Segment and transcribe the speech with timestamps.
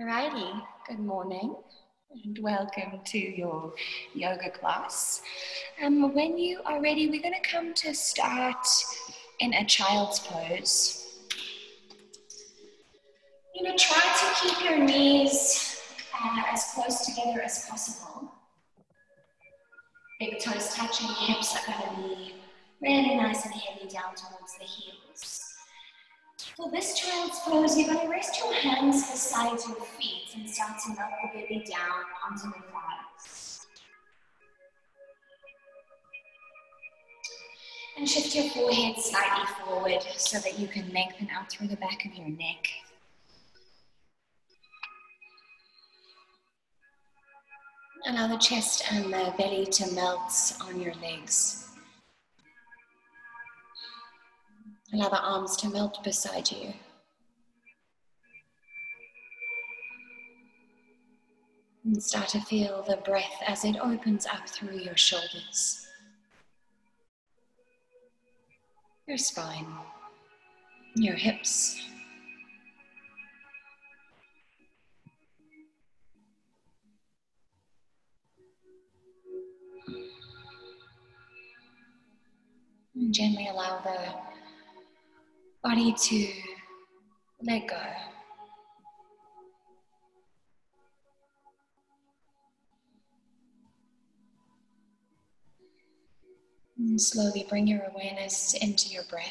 [0.00, 1.54] Alrighty, good morning
[2.24, 3.74] and welcome to your
[4.14, 5.20] yoga class.
[5.84, 8.66] Um, when you are ready, we're going to come to start
[9.40, 11.06] in a child's pose.
[13.54, 15.82] You know, try to keep your knees
[16.14, 18.32] uh, as close together as possible.
[20.18, 22.34] Big toes touching, hips are going to be
[22.80, 25.09] really nice and heavy down towards the heels.
[26.60, 30.78] For this child's pose, you're going to rest your hands beside your feet and start
[30.84, 33.66] to melt the belly down onto the thighs.
[37.96, 42.04] And shift your forehead slightly forward so that you can lengthen out through the back
[42.04, 42.66] of your neck.
[48.06, 51.69] Allow the chest and the belly to melt on your legs.
[54.92, 56.72] Allow the arms to melt beside you.
[61.84, 65.86] And start to feel the breath as it opens up through your shoulders,
[69.06, 69.66] your spine,
[70.96, 71.80] your hips.
[82.94, 84.39] And gently allow the
[85.62, 86.28] body to
[87.42, 87.76] let go.
[96.78, 99.26] And slowly bring your awareness into your breath.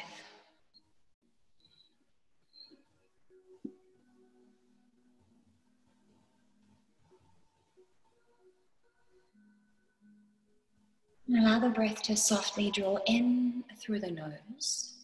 [11.28, 14.99] Allow the breath to softly draw in through the nose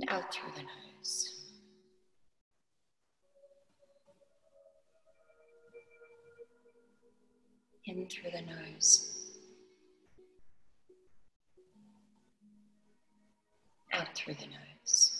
[0.00, 1.26] and out through the nose.
[7.86, 9.16] In through the nose.
[13.92, 15.16] Out through the nose.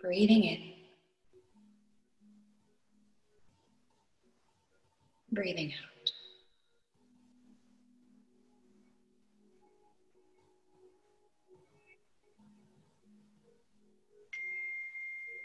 [0.00, 0.72] Breathing in.
[5.32, 5.95] Breathing out.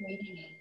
[0.01, 0.55] Breathing in.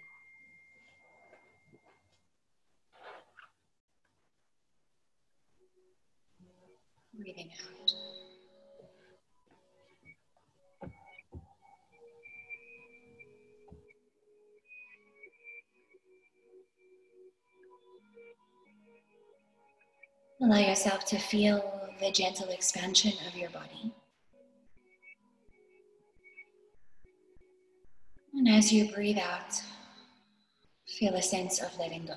[7.18, 7.90] Breathing out.
[20.42, 23.94] Allow yourself to feel the gentle expansion of your body.
[28.40, 29.62] And as you breathe out,
[30.86, 32.16] feel a sense of letting go.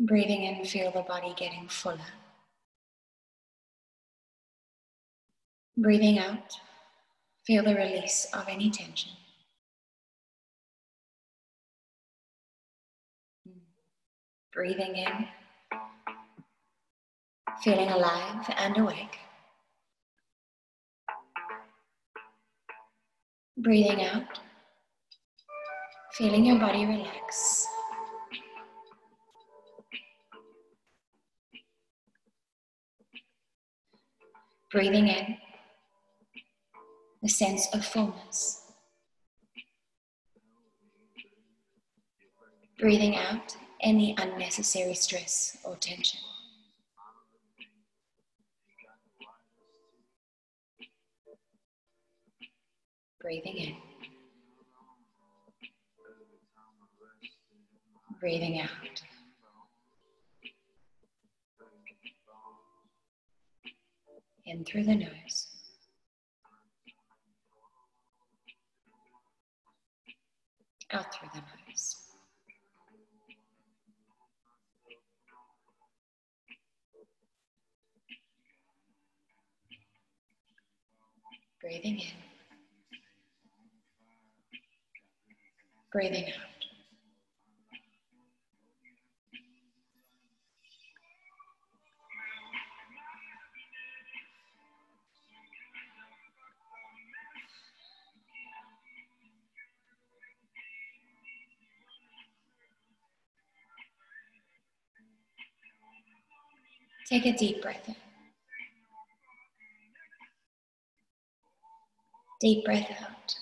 [0.00, 1.98] Breathing in, feel the body getting fuller.
[5.76, 6.54] Breathing out,
[7.46, 9.12] feel the release of any tension.
[14.54, 15.28] Breathing in,
[17.62, 19.18] feeling alive and awake.
[23.56, 24.40] Breathing out,
[26.12, 27.66] feeling your body relax.
[34.72, 35.36] Breathing in,
[37.22, 38.72] the sense of fullness.
[42.80, 46.18] Breathing out, any unnecessary stress or tension.
[53.24, 53.76] Breathing in.
[58.20, 58.68] Breathing out.
[64.44, 65.46] In through the nose.
[70.92, 71.96] Out through the nose.
[81.62, 82.23] Breathing in.
[85.94, 86.32] Breathing out.
[107.08, 107.94] Take a deep breath in.
[112.40, 113.36] Deep breath out.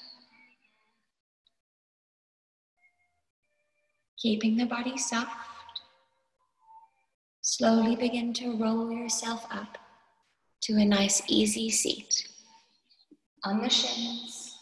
[4.22, 5.36] Keeping the body soft,
[7.40, 9.78] slowly begin to roll yourself up
[10.60, 12.28] to a nice easy seat
[13.42, 14.56] on the shins,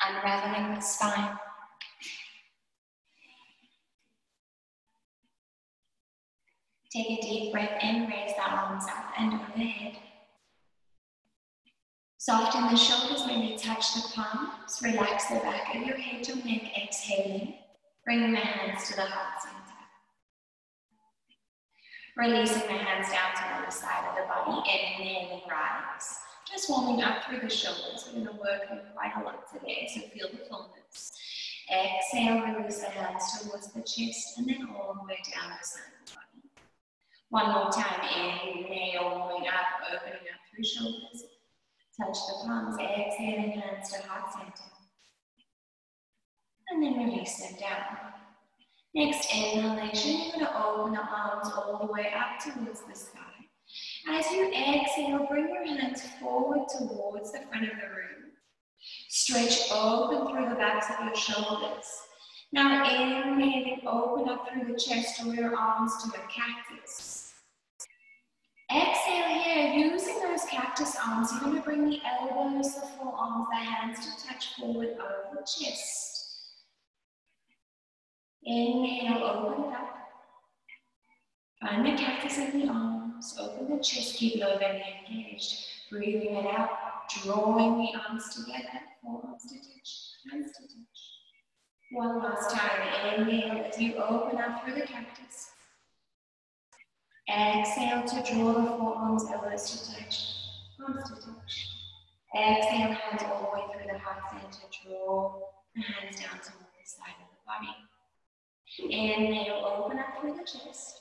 [0.00, 1.38] unraveling the spine.
[6.92, 9.98] Take a deep breath in, raise the arms up and overhead.
[12.16, 14.80] Soften the shoulders when you touch the palms.
[14.82, 17.54] Relax the back of your head to neck, exhaling.
[18.08, 19.76] Bringing the hands to the heart center.
[22.16, 24.64] Releasing the hands down to the other side of the body.
[24.64, 26.16] Inhaling, rise.
[26.50, 28.08] Just warming up through the shoulders.
[28.08, 31.12] We're going to work on quite a lot today, so feel the fullness.
[31.68, 35.92] Exhale, release the hands towards the chest, and then all the way down the side
[36.00, 36.48] of the body.
[37.28, 41.24] One more time, inhale, warming up, opening up through shoulders.
[42.00, 44.67] Touch the palms, exhaling hands to heart center.
[46.70, 47.98] And then release them down.
[48.94, 53.20] Next inhalation, you're going to open the arms all the way up towards the sky.
[54.10, 58.32] As you exhale, bring your hands forward towards the front of the room.
[59.08, 61.86] Stretch open through the backs of your shoulders.
[62.52, 67.34] Now inhaling, open up through the chest, draw your arms to the cactus.
[68.70, 73.56] Exhale here, using those cactus arms, you're going to bring the elbows, the forearms, the
[73.56, 76.07] hands to touch forward over the chest.
[78.44, 79.94] Inhale, open it up.
[81.60, 85.54] Find the cactus in the arms, open the chest, keep low belly engaged.
[85.90, 86.70] Breathing it out,
[87.22, 91.00] drawing the arms together, forearms to touch, hands to touch.
[91.90, 95.50] One last time, inhale as you open up through the cactus.
[97.28, 100.34] Exhale to draw the forearms, elbows to touch,
[100.86, 101.68] arms to touch.
[102.36, 105.40] Exhale, hands all the way through the heart center, draw
[105.74, 107.87] the hands down toward the side of the body.
[108.78, 111.00] Inhale, open up through the chest.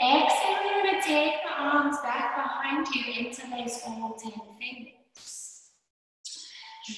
[0.00, 5.70] Exhale, you're going to take the arms back behind you, interlace all 10 fingers.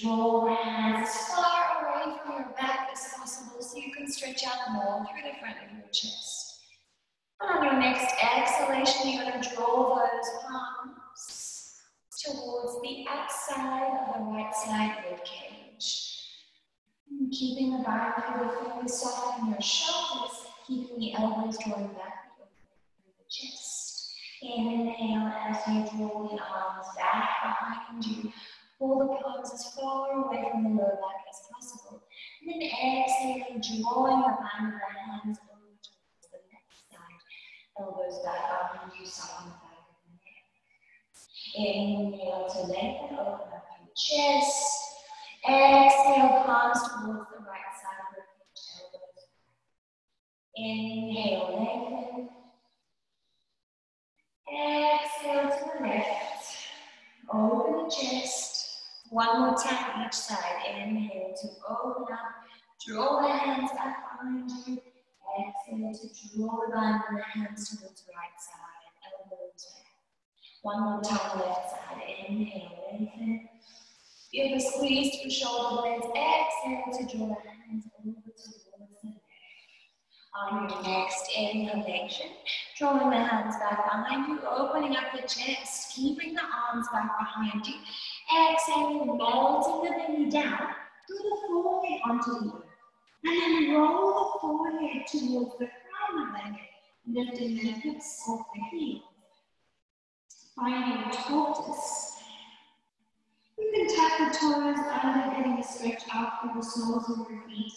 [0.00, 4.72] Draw hands as far away from your back as possible so you can stretch out
[4.72, 6.60] more through the front of your chest.
[7.42, 11.80] On your next exhalation, you're going to draw those palms
[12.24, 16.13] towards the outside of the right side rib cage.
[17.32, 22.36] Keeping the back of the fingers soft on your shoulders, keeping the elbows drawing back
[22.36, 22.46] through
[23.18, 24.14] the chest.
[24.42, 28.32] Inhale as you draw the arms back behind you.
[28.78, 32.02] Pull the palms as far away from the lower back as possible.
[32.42, 37.20] And then exhaling, drawing the palm of the hands over towards the next side.
[37.80, 40.44] Elbows back behind you, soften the back of the neck.
[41.56, 44.83] Inhale to lengthen, open up your chest.
[45.46, 48.22] Exhale, palms towards the right side of the
[48.80, 49.28] elbows.
[50.56, 52.28] Inhale, lengthen.
[54.48, 56.46] Exhale to the left.
[57.30, 58.80] Open the chest.
[59.10, 60.62] One more time each side.
[60.66, 62.20] Inhale to open up.
[62.86, 64.80] Draw the hands back behind you.
[65.38, 68.84] Exhale to draw the bind of the hands towards the right side.
[69.12, 69.92] Elbows back.
[70.62, 72.02] One more time left side.
[72.28, 73.48] Inhale, lengthen.
[74.34, 76.06] Give a squeeze through shoulder blades.
[76.06, 78.58] Exhale to draw the hands over to the
[79.04, 79.14] back.
[80.34, 82.26] on your next inhalation,
[82.76, 87.64] drawing the hands back behind you, opening up the chest, keeping the arms back behind
[87.64, 87.76] you.
[88.36, 90.66] Exhaling, vaulting the belly down,
[91.06, 92.64] do the forehead onto the earth.
[93.24, 96.56] And then roll the forehead towards the crown of the head,
[97.06, 99.02] lifting the hips off the heels.
[100.56, 102.13] Finding tortoise.
[103.84, 107.72] Can tap the toes under, getting a stretch out through the soles of your feet.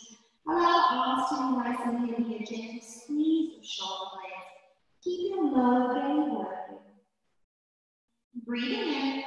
[0.47, 5.03] Allow arms to be nice and heavy, a gentle squeeze of shoulder blades.
[5.03, 6.79] Keep them low, belly working.
[8.45, 9.23] Breathing in.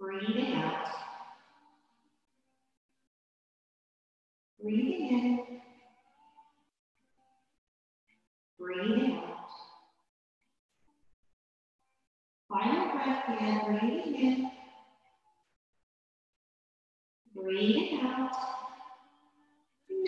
[0.00, 0.88] Breathing out.
[4.60, 5.60] Breathing in.
[8.58, 9.35] Breathing out.
[12.48, 14.50] Final breath in, breathing in.
[17.34, 18.32] Breathe out.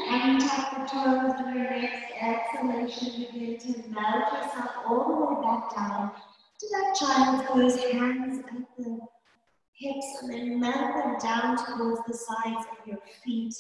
[0.09, 3.27] And tap the toes on your next exhalation.
[3.33, 6.13] Begin to melt yourself all the way back down
[6.61, 7.77] to that child's pose.
[7.93, 8.99] Hands at the
[9.73, 13.55] hips and then melt them down towards the sides of your feet.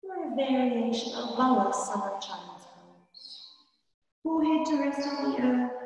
[0.00, 3.48] for a variation of summer child's pose.
[4.22, 5.81] Forehead to rest on the earth.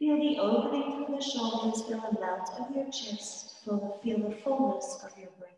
[0.00, 4.30] Feel the opening through the shoulders, feel the melt of your chest, feel the, feel
[4.30, 5.50] the fullness of your breath.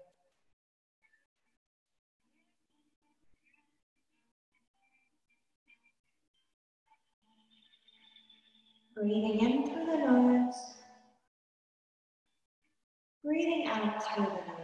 [8.96, 10.74] Breathing in through the nose.
[13.24, 14.61] Breathing out through the nose.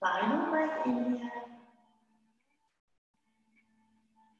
[0.00, 1.30] Final breath in.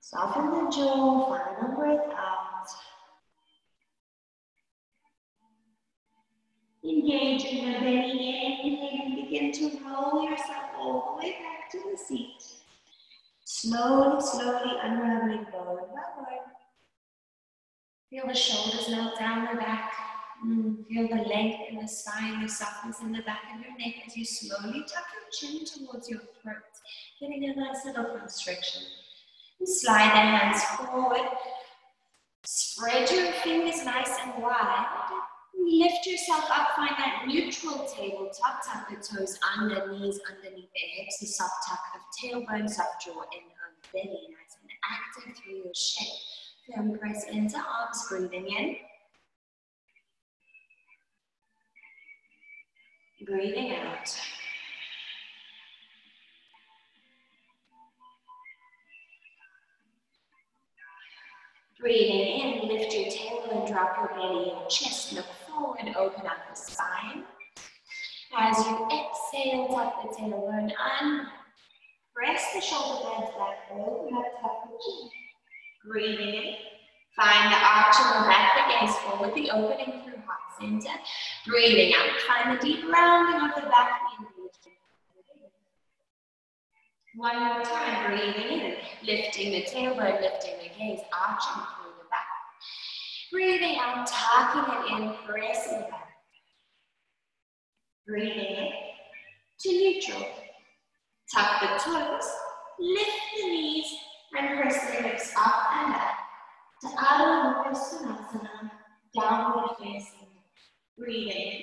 [0.00, 2.66] Soften the jaw, final breath out.
[6.82, 11.78] Engage in the belly, inhale and begin to roll yourself all the way back to
[11.90, 12.42] the seat.
[13.44, 16.38] Slowly, slowly unraveling bone by bone.
[18.08, 19.92] Feel the shoulders melt down the back.
[20.44, 24.02] Mm, feel the length in the spine, the softness in the back of your neck
[24.06, 26.56] as you slowly tuck your chin towards your throat,
[27.20, 28.82] getting a nice little constriction.
[29.58, 31.28] And slide the hands forward.
[32.44, 34.86] Spread your fingers nice and wide.
[35.58, 38.64] Lift yourself up, find that neutral tabletop.
[38.64, 41.22] Tuck the toes under, knees underneath the hips.
[41.22, 44.28] A soft tuck of tailbone, soft jaw in of belly.
[44.30, 46.08] Nice and active through your shape.
[46.74, 48.76] Firm press into arms, breathing in.
[53.30, 54.20] Breathing out.
[61.78, 66.38] Breathing in, lift your tail and drop your belly, and chest, look forward, open up
[66.50, 67.22] the spine.
[68.36, 71.26] As you exhale, tuck the tailbone and
[72.12, 75.10] press the shoulder blades back, open up, tuck the chin.
[75.86, 76.54] Breathing in,
[77.14, 80.19] find the arch in the back, the forward, the opening through
[80.60, 80.98] center.
[81.46, 84.26] Breathing out, find the deep rounding of the back knee.
[87.16, 88.74] One more time, breathing in,
[89.04, 92.28] lifting the tailbone, lifting the gaze, arching through the back.
[93.32, 96.08] Breathing out, tucking it in, pressing back.
[98.06, 98.72] Breathing in
[99.60, 100.24] to neutral.
[101.34, 102.30] Tuck the toes,
[102.78, 103.86] lift the knees,
[104.38, 106.18] and press the hips up and back
[106.80, 108.70] to Adho Mukha Svanasana,
[109.14, 110.19] downward facing.
[111.00, 111.62] Breathing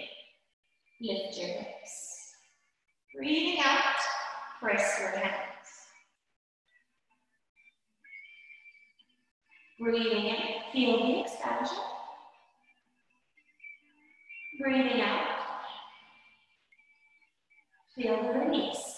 [1.00, 2.34] in, lift your hips.
[3.16, 3.96] Breathing out,
[4.60, 5.68] press your hands.
[9.80, 10.36] Breathing in,
[10.74, 11.78] feel the expansion.
[14.60, 15.28] Breathing out,
[17.96, 18.97] feel the release.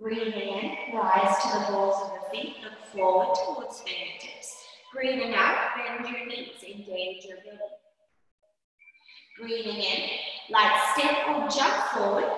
[0.00, 4.56] Breathing in, rise to the balls of the feet, look forward towards fingertips.
[4.92, 7.58] Breathing out, bend your knees, engage your belly.
[9.40, 10.08] Breathing in,
[10.50, 12.30] light step or jump forward.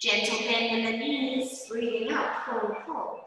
[0.00, 3.20] Gentle bend in the knees, breathing out, forward fold.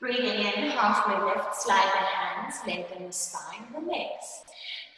[0.00, 4.44] Breathing in, halfway lift, slide the hands, lengthen the spine, the legs.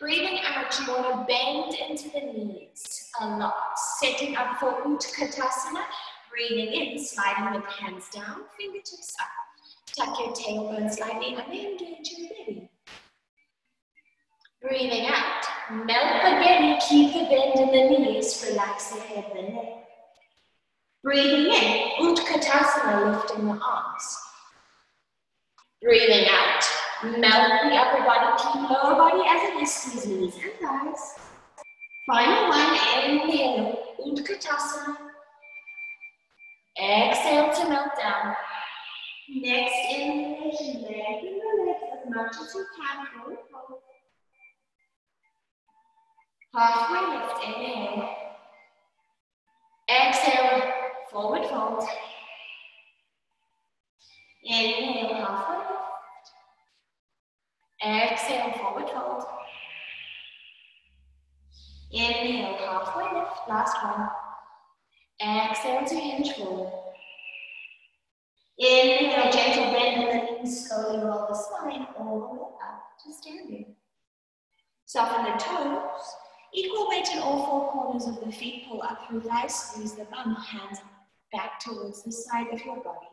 [0.03, 3.79] Breathing out, you want to bend into the knees a lot.
[4.01, 5.85] Setting up for Utkatasana.
[6.29, 9.29] Breathing in, sliding the hands down, fingertips up.
[9.97, 12.69] Tuck your tailbone slightly and engage your belly.
[14.61, 19.39] Breathing out, melt the belly, keep the bend in the knees, relax the head and
[19.39, 19.85] the neck.
[21.05, 24.17] Breathing in, Utkatasana, lifting the arms.
[25.81, 26.65] Breathing out,
[27.05, 31.15] melt the upper body, keep lower body as it is, squeeze knees and thighs.
[32.07, 34.97] Final one, inhale, Utkatasana.
[36.79, 38.35] Exhale to melt down.
[39.29, 43.81] Next inhalation, lengthen the legs as much as you can, forward fold.
[46.55, 48.09] Halfway lift, inhale.
[49.89, 50.73] Exhale,
[51.11, 51.89] forward fold.
[54.45, 55.92] Inhale, halfway lift.
[57.85, 59.25] Exhale, forward fold.
[61.91, 64.09] Inhale, halfway lift, last one.
[65.21, 66.73] Exhale to hinge forward.
[68.59, 73.13] Inhale, gentle bend in the knees, slowly roll the spine all the way up to
[73.13, 73.75] standing.
[74.87, 76.03] Soften the toes.
[76.55, 78.67] Equal weight in all four corners of the feet.
[78.69, 80.79] Pull up through thighs, squeeze the bum, hands
[81.33, 83.09] back towards the side of your body.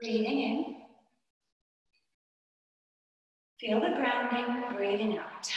[0.00, 0.76] Breathing in.
[3.60, 5.50] Feel the grounding, breathing out.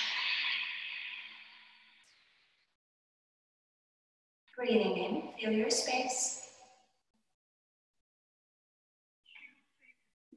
[4.57, 6.41] Breathing in, feel your space.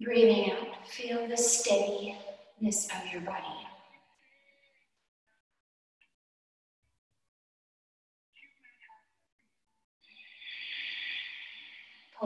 [0.00, 3.65] Breathing out, feel the steadiness of your body.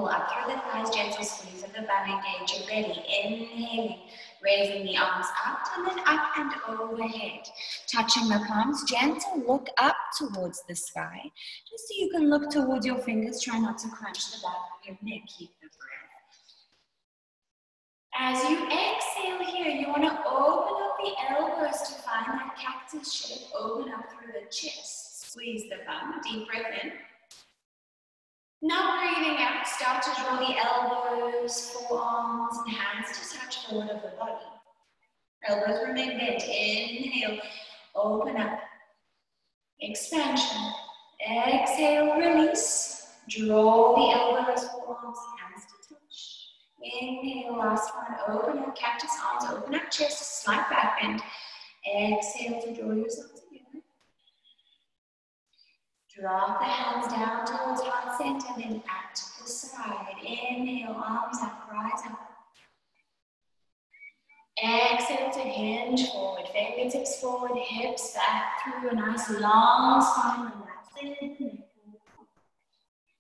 [0.01, 3.05] Pull up through the thighs, gentle squeeze of the bum, engage your belly.
[3.23, 3.99] Inhaling,
[4.43, 7.47] raising the arms up and then up and overhead.
[7.87, 11.31] Touching the palms, gentle look up towards the sky.
[11.71, 14.87] Just so you can look towards your fingers, try not to crunch the back of
[14.87, 16.09] your neck, keep the breath.
[18.19, 23.13] As you exhale here, you want to open up the elbows to find that cactus
[23.13, 23.49] shape.
[23.55, 25.31] Open up through the chest.
[25.31, 26.93] Squeeze the bum, deep breath in.
[28.63, 33.91] Now breathing out, start to draw the elbows, forearms, and hands to touch the forward
[33.91, 34.35] of the body.
[35.49, 36.43] Elbows remain bent.
[36.43, 37.39] Inhale,
[37.95, 38.61] open up.
[39.81, 40.73] Expansion.
[41.27, 43.07] Exhale, release.
[43.31, 46.49] Draw the elbows, forearms, hands to touch.
[46.83, 48.37] Inhale, last one.
[48.37, 51.23] Open up, cactus arms, open up chest, slight back bend.
[51.87, 53.41] Exhale to draw yourself
[56.19, 60.17] Drop the hands down towards heart center, and then out to the side.
[60.21, 62.31] Inhale, arms up, rise up.
[64.63, 70.53] Exhale to hinge forward, fingertips forward, hips back through a nice long spine,
[70.97, 71.63] relaxing.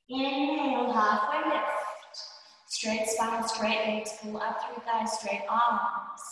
[0.08, 1.66] Inhale, halfway lift.
[2.68, 6.22] Straight spine, straight legs, pull up through thighs, straight arms.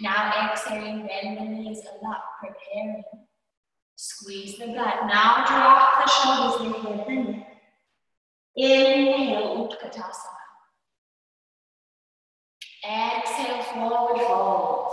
[0.00, 3.02] Now exhaling, bend the knees a lot, preparing
[4.06, 5.06] Squeeze the gut.
[5.06, 7.46] Now drop the shoulders, the head, the neck.
[8.54, 10.44] Inhale, Utkatasana.
[12.84, 14.92] Exhale, forward fold.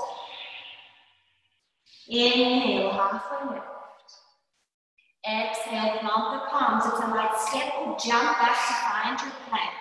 [2.08, 3.66] Inhale, halfway lift.
[5.28, 6.86] Exhale, plant the palms.
[6.86, 9.74] It's a light step or jump back to find your plank.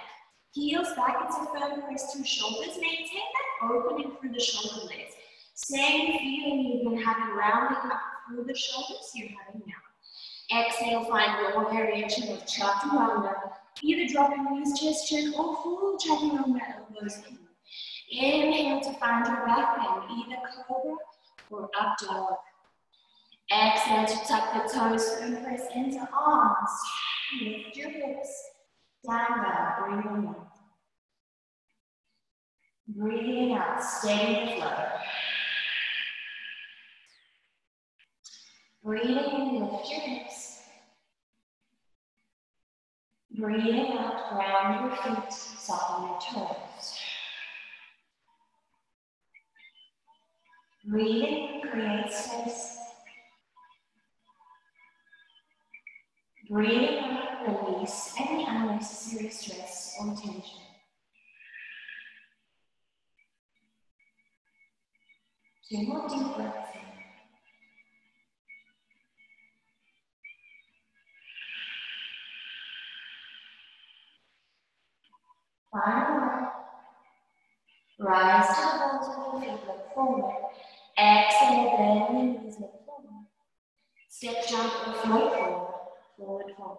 [0.54, 2.76] Heels back into firm press through shoulders.
[2.80, 5.14] Maintain that opening through the shoulder blades.
[5.54, 10.60] Same feeling you've been having rounding up through the shoulders you're having now.
[10.60, 13.34] Exhale, find your variation of chaturanga,
[13.82, 17.38] either dropping knees, chest, chin, or full chaturanga elbows in.
[18.10, 20.96] Inhale to find your back bend, either cobra
[21.50, 22.34] or up dog.
[23.52, 26.70] Exhale to tuck the toes and press into arms.
[27.40, 28.50] Lift your hips,
[29.08, 30.34] down dog, breathing
[32.88, 32.96] in.
[32.96, 34.86] Breathing out, steady the flow.
[38.82, 40.62] Breathing in, lift your hips.
[43.38, 46.96] Breathing out, ground your feet, soften your toes.
[50.86, 52.78] Breathing, create space.
[56.48, 60.42] Breathing out, release any unnecessary stress or tension.
[65.68, 66.89] Two more deep breaths in.
[75.72, 76.50] Final
[78.00, 80.34] Rise to the balls of your feet, look forward.
[80.98, 83.26] Exhale, bend your knees, look forward.
[84.08, 85.74] Step, jump, or float forward,
[86.16, 86.78] forward, forward.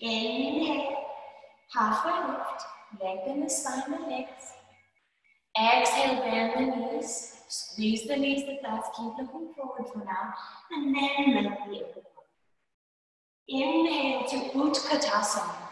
[0.00, 0.96] Inhale,
[1.72, 2.62] halfway lift,
[3.00, 4.52] lengthen the spine and legs.
[5.56, 10.34] Exhale, bend the knees, squeeze the knees, the thighs, keep looking forward for now,
[10.72, 12.02] and then let the go.
[13.46, 15.69] Inhale to Utkatasana.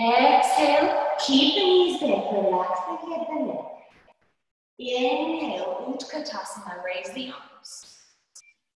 [0.00, 3.66] Exhale, keep the knees bent, relax the head and neck.
[4.78, 7.98] Inhale, Utkatasana, raise the arms.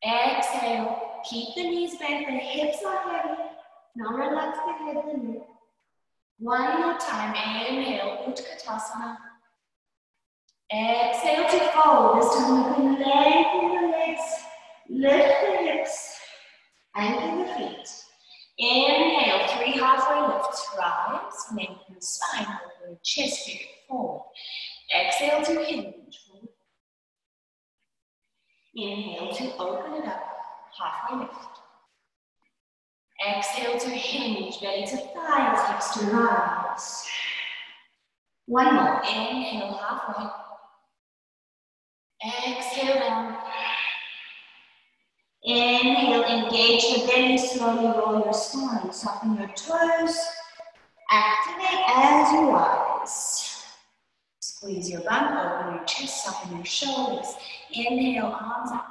[0.04, 3.40] Exhale, keep the knees bent, the hips are heavy.
[3.94, 5.42] Now relax the head and neck.
[6.38, 9.16] One more time, inhale, Utkatasana.
[10.72, 12.20] Exhale to fold.
[12.20, 14.22] This time you can lengthen the legs,
[14.88, 16.16] lift the hips,
[16.96, 17.88] anchor the feet.
[18.58, 19.46] Inhale,
[19.92, 22.46] halfway lifts, rise, lengthen the spine,
[22.88, 24.22] the chest, bring it forward.
[24.94, 26.18] Exhale to hinge,
[28.74, 30.22] Inhale to open it up,
[30.78, 31.34] halfway lift.
[33.28, 37.06] Exhale to hinge, belly to thighs, hips to rise.
[38.46, 40.26] One more, inhale halfway.
[42.24, 43.36] Exhale down.
[45.44, 50.16] Inhale, engage the belly, slowly roll your spine, soften your toes,
[51.14, 53.64] Activate as you rise.
[54.40, 57.34] Squeeze your bum, open your chest, soften your shoulders.
[57.70, 58.88] Inhale, arms up.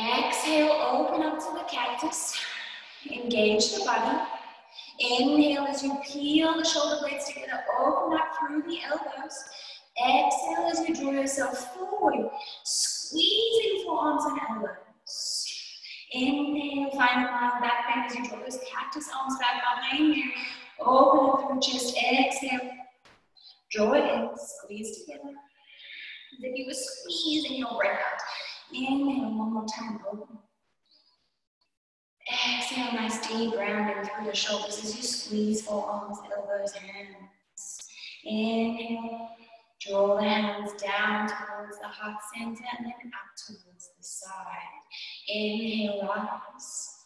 [0.00, 2.38] Exhale, open up to the cactus.
[3.10, 4.18] Engage the body.
[5.00, 9.44] Inhale as you peel the shoulder blades together, open up through the elbows.
[9.98, 12.30] Exhale as you draw yourself forward,
[12.64, 15.46] squeezing forearms and elbows.
[16.12, 20.24] Inhale, find mild back bend as you draw those cactus arms back behind you.
[20.80, 22.70] Open up through chest, exhale.
[23.70, 25.28] Draw it in, squeeze together.
[25.28, 28.20] As if you were squeezing your breath out.
[28.74, 30.38] Inhale one more time, open.
[32.32, 37.88] Exhale, nice deep rounding through the shoulders as you squeeze forearms, elbows, hands.
[38.24, 39.30] Inhale,
[39.80, 44.82] draw the hands down towards the heart center and then up towards the side.
[45.28, 46.96] Inhale, rise.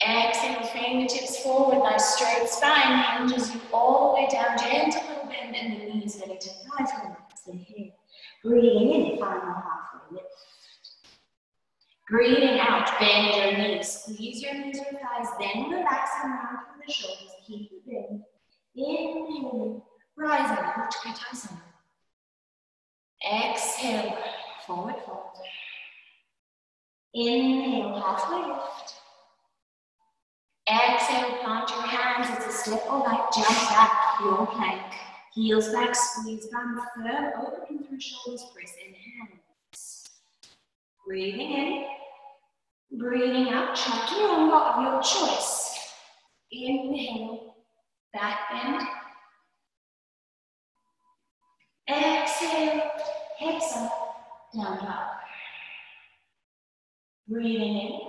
[0.00, 5.78] Exhale, fingertips forward, nice straight spine hinges you all the way down, gentle bend in
[5.78, 7.92] the knees, ready to thighs relax in here.
[8.44, 10.26] Breathing in, final halfway lift.
[12.08, 16.82] Breathing out, bend your knees, squeeze your knees or thighs, then relax and round through
[16.84, 18.22] the shoulders, keep the bend.
[18.74, 19.84] Inhale,
[20.16, 21.60] rising, Utkatasana.
[23.24, 24.18] Exhale,
[24.66, 25.36] forward fold.
[27.14, 28.94] Inhale, halfway lift.
[30.68, 34.92] Exhale, plant your hands as a step or like jump back, your plank.
[35.34, 40.10] Heels back, squeeze bum firm, open through shoulders, press in hands.
[41.06, 41.86] Breathing in,
[42.98, 45.78] breathing out, chaturanga of your choice.
[46.50, 47.56] Inhale,
[48.12, 48.86] back bend.
[51.88, 52.80] Exhale,
[53.38, 53.92] hips up,
[54.54, 55.08] down dog.
[57.28, 58.00] Breathing in,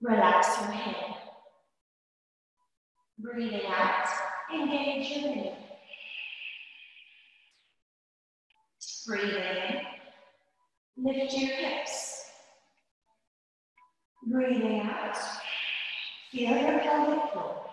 [0.00, 1.16] relax your head.
[3.18, 4.06] Breathing out,
[4.54, 5.52] engage your knee.
[9.06, 12.24] Breathing in, lift your hips.
[14.28, 15.16] Breathing out,
[16.30, 17.66] feel your pelvic floor.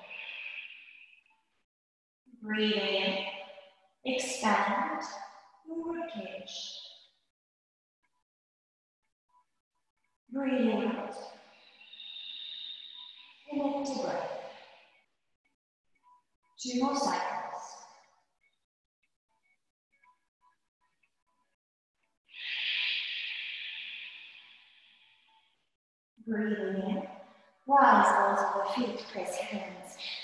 [2.42, 3.33] Breathing in,
[4.06, 5.02] expand
[5.68, 6.52] your ribcage.
[10.32, 11.16] Breathing out,
[13.50, 14.30] connect to breath.
[16.60, 17.22] Two more cycles.
[26.26, 27.04] Breathing in,
[27.68, 29.83] rise onto the feet, press hands.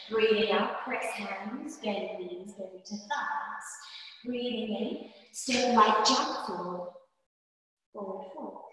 [0.10, 3.68] Breathing out, press hands, bend the knees, bend to thighs.
[4.26, 6.90] Breathing in, step light jump forward,
[7.94, 8.64] forward, forward.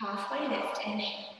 [0.00, 1.34] Halfway lift, inhale.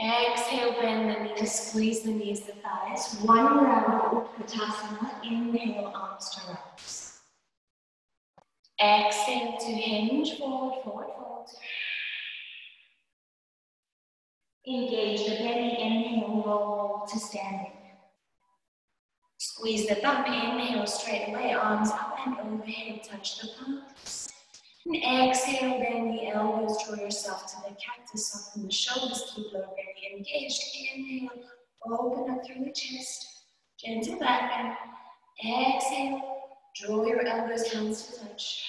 [0.00, 3.16] Exhale, bend the knees, squeeze the knees, the thighs.
[3.22, 5.22] One round of Utkatasana.
[5.24, 7.20] Inhale, arms to rise.
[8.80, 11.46] Exhale to hinge, forward, forward, forward.
[14.66, 17.72] Engage the belly, inhale, roll to standing.
[19.38, 24.28] Squeeze the thumb, inhale, straight away, arms up and overhead, touch the palms.
[24.86, 29.62] And exhale, bend the elbows, draw yourself to the cactus, soften the shoulders, keep low
[29.62, 30.62] belly engaged.
[30.94, 31.30] Inhale,
[31.90, 33.46] open up through the chest,
[33.84, 34.76] gentle back bend.
[35.74, 36.20] Exhale,
[36.76, 38.64] draw your elbows, hands to touch.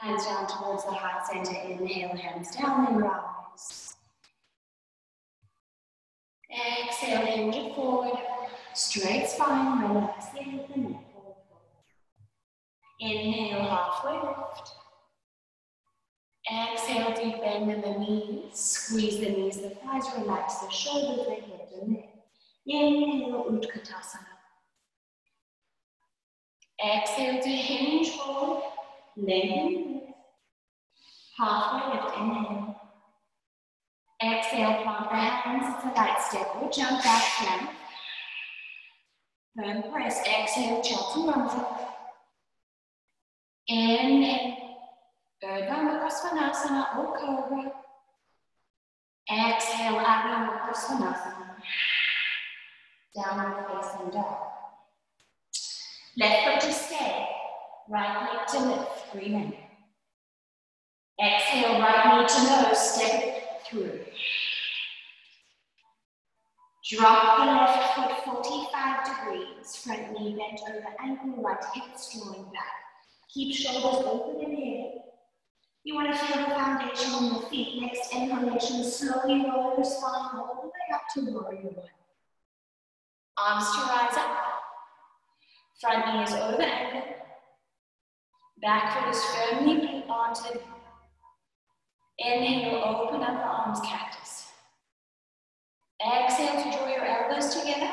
[0.00, 1.54] Hands down towards the heart center.
[1.68, 3.31] Inhale, hands down and rise.
[6.52, 8.18] Exhale, hinge it forward.
[8.74, 11.04] Straight spine, relax the and neck.
[13.00, 14.72] Inhale, halfway lift.
[16.50, 18.58] Exhale, deep bend in the knees.
[18.58, 22.10] Squeeze the knees, the thighs, relax the shoulders, the head, the neck.
[22.66, 24.26] Inhale, Utkatasana.
[26.84, 28.62] Exhale to hinge forward.
[29.16, 30.02] Lengthen.
[31.38, 32.71] Halfway lift, inhale.
[34.22, 35.74] Exhale, plant the hands.
[35.74, 37.70] It's a light step or jump back plank.
[39.56, 40.20] Firm press.
[40.26, 41.66] Exhale, chaturanga.
[43.68, 44.56] Inhale,
[45.42, 47.72] Urdhva Mukha Svanasana or Cobra.
[49.28, 51.56] Exhale, Adho Mukha Svanasana.
[53.14, 54.36] Downward facing dog.
[56.16, 57.26] Left foot to stay,
[57.88, 59.54] right leg to lift, breathe in.
[61.20, 64.00] Exhale, right knee to nose, step through.
[66.92, 72.82] Drop the left foot 45 degrees, front knee bent over ankle, right hip drawing back.
[73.32, 74.90] Keep shoulders open in here.
[75.84, 77.80] You want to feel the foundation in your feet.
[77.80, 81.86] Next inhalation, slowly roll your spine all the way up to warrior one.
[83.38, 84.36] Arms to rise up.
[85.80, 87.14] Front knee is over ankle.
[88.60, 90.60] Back foot is firmly planted.
[92.18, 94.21] Inhale, open up the arms, cactus.
[96.04, 97.92] Exhale to draw your elbows together.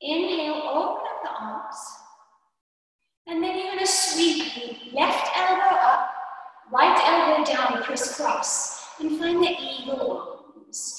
[0.00, 1.76] Inhale, open up the arms.
[3.26, 6.10] And then you're to sweep the left elbow up,
[6.72, 10.96] right elbow down, crisscross, and find the eagle arms.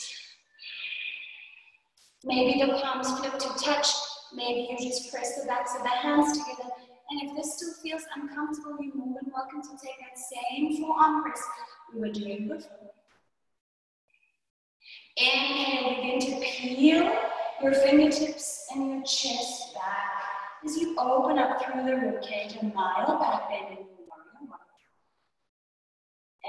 [2.24, 3.88] Maybe the palms flip to touch.
[4.34, 6.70] Maybe you just press the backs of the hands together.
[7.10, 11.24] And if this still feels uncomfortable, you're more than welcome to take that same forearm
[11.24, 11.42] press
[11.94, 12.92] we were doing before.
[15.22, 17.12] Inhale, begin to peel
[17.62, 20.12] your fingertips and your chest back
[20.66, 24.60] as you open up through the ribcage, a mild back bend in warrior one.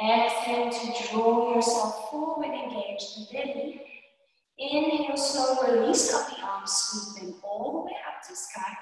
[0.02, 3.82] Exhale to draw yourself forward, engage the belly.
[4.58, 8.74] Inhale, slow release of the arms, sweep all the way up to sky.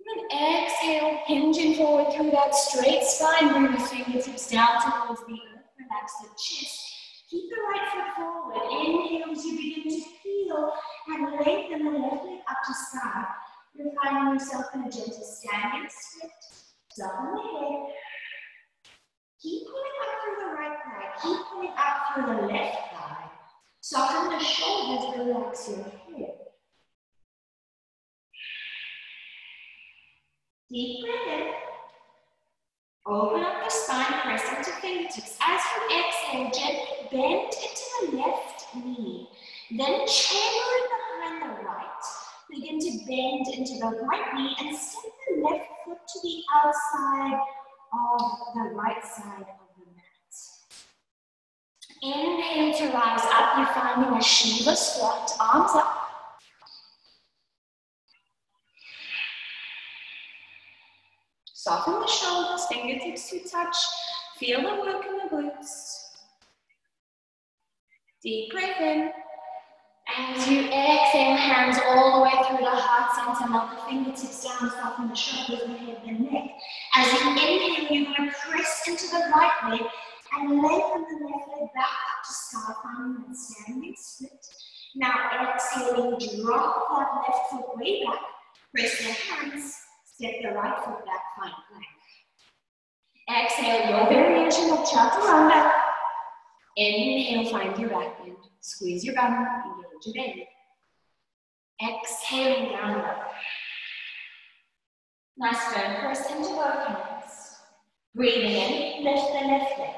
[0.00, 5.34] And then exhale, hinging forward through that straight spine, bring the fingertips down towards the
[5.34, 6.87] earth, relax the chest.
[7.30, 8.56] Keep the right foot forward.
[8.72, 10.72] Inhale as you begin to peel
[11.08, 13.24] and lengthen the left leg up to sky.
[13.74, 16.32] You're finding yourself in a gentle standing split.
[16.92, 17.92] Soften the head.
[19.42, 21.10] Keep pulling up through the right thigh.
[21.22, 23.30] Keep pulling up through the left thigh.
[23.80, 26.34] Soften the shoulders, relax your head.
[30.70, 31.52] Deep breath in.
[33.10, 35.38] Open up the spine, press into fingertips.
[35.40, 39.30] As you exhale, gently bend into the left knee.
[39.70, 42.04] Then chambering behind the right,
[42.50, 47.40] begin to bend into the right knee and step the left foot to the outside
[47.94, 48.20] of
[48.54, 50.34] the right side of the mat.
[52.02, 53.56] Inhale to rise up.
[53.56, 55.97] You're finding a Shiva squat, arms up.
[61.68, 63.76] Soften the shoulders, fingertips to touch.
[64.38, 66.14] Feel the work in the glutes.
[68.22, 69.12] Deep breath in.
[70.16, 74.70] As you exhale, hands all the way through the heart center, melt the fingertips down,
[74.70, 76.52] soften the shoulders, the head, the neck.
[76.94, 79.82] As you inhale, you're going to press into the right leg
[80.38, 84.46] and lengthen the left leg back up to sky, finding that standing split.
[84.96, 88.20] Now exhaling, drop that left foot way back,
[88.72, 89.74] press your hands,
[90.18, 91.86] step the right foot back, find plank.
[93.44, 95.70] Exhale, your variation of chaturanga.
[96.76, 98.36] Inhale, find your back bend.
[98.60, 100.48] Squeeze your bum, engage your belly.
[101.80, 103.14] Exhaling down low.
[105.36, 107.56] Nice turn, press into both hands.
[108.14, 109.94] Breathing in, lift the left leg.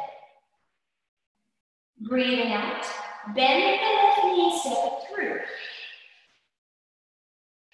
[2.01, 2.85] Breathing out,
[3.35, 5.39] bend the left knee, step it through.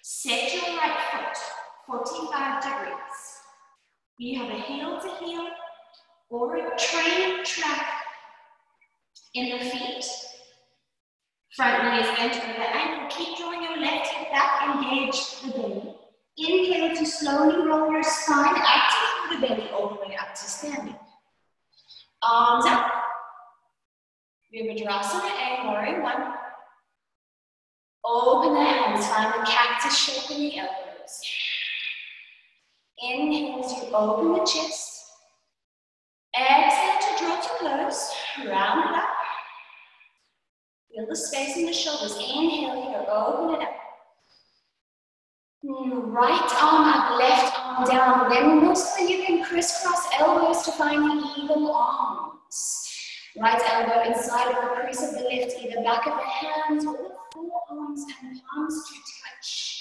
[0.01, 1.56] Set your right foot
[1.87, 2.97] 45 degrees.
[4.19, 5.47] You have a heel to heel
[6.29, 8.01] or a train track
[9.33, 10.05] in the feet.
[11.55, 13.07] Front knee is bent over the ankle.
[13.09, 15.95] Keep drawing your left hip back, engage the belly.
[16.37, 20.41] Inhale to slowly roll your spine active through the belly all the way up to
[20.41, 20.95] standing.
[22.21, 22.91] Arms up.
[24.51, 26.33] We have a Virabhadrasana A, warrior one.
[28.03, 31.21] Open the hands, find the cactus shape in the elbows.
[32.99, 35.05] Inhale as you open the chest.
[36.35, 38.11] Exhale to draw to close.
[38.39, 39.09] Round it up.
[40.89, 42.15] Feel the space in the shoulders.
[42.15, 43.73] Inhale here, open it up.
[45.63, 48.29] Right arm up, left arm down.
[48.29, 52.89] Then also you can crisscross elbows to find the eagle arms.
[53.39, 56.93] Right elbow inside of the crease of the left, either back of the hands or
[56.93, 59.76] the forearms and palms to touch.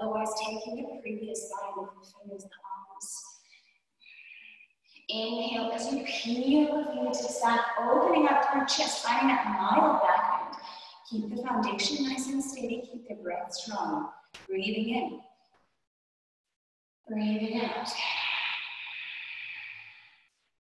[0.00, 2.52] Otherwise, taking your previous line with the fingers and
[2.90, 3.24] arms.
[5.08, 10.46] Inhale as you peel the fingertips back, opening up through chest, finding that mild back
[10.46, 10.56] end.
[11.10, 14.10] Keep the foundation nice and steady, keep the breath strong.
[14.48, 15.20] Breathing in.
[17.08, 17.88] Breathing out.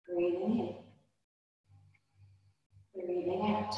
[0.08, 0.74] Breathing in.
[2.94, 3.74] Breathing out.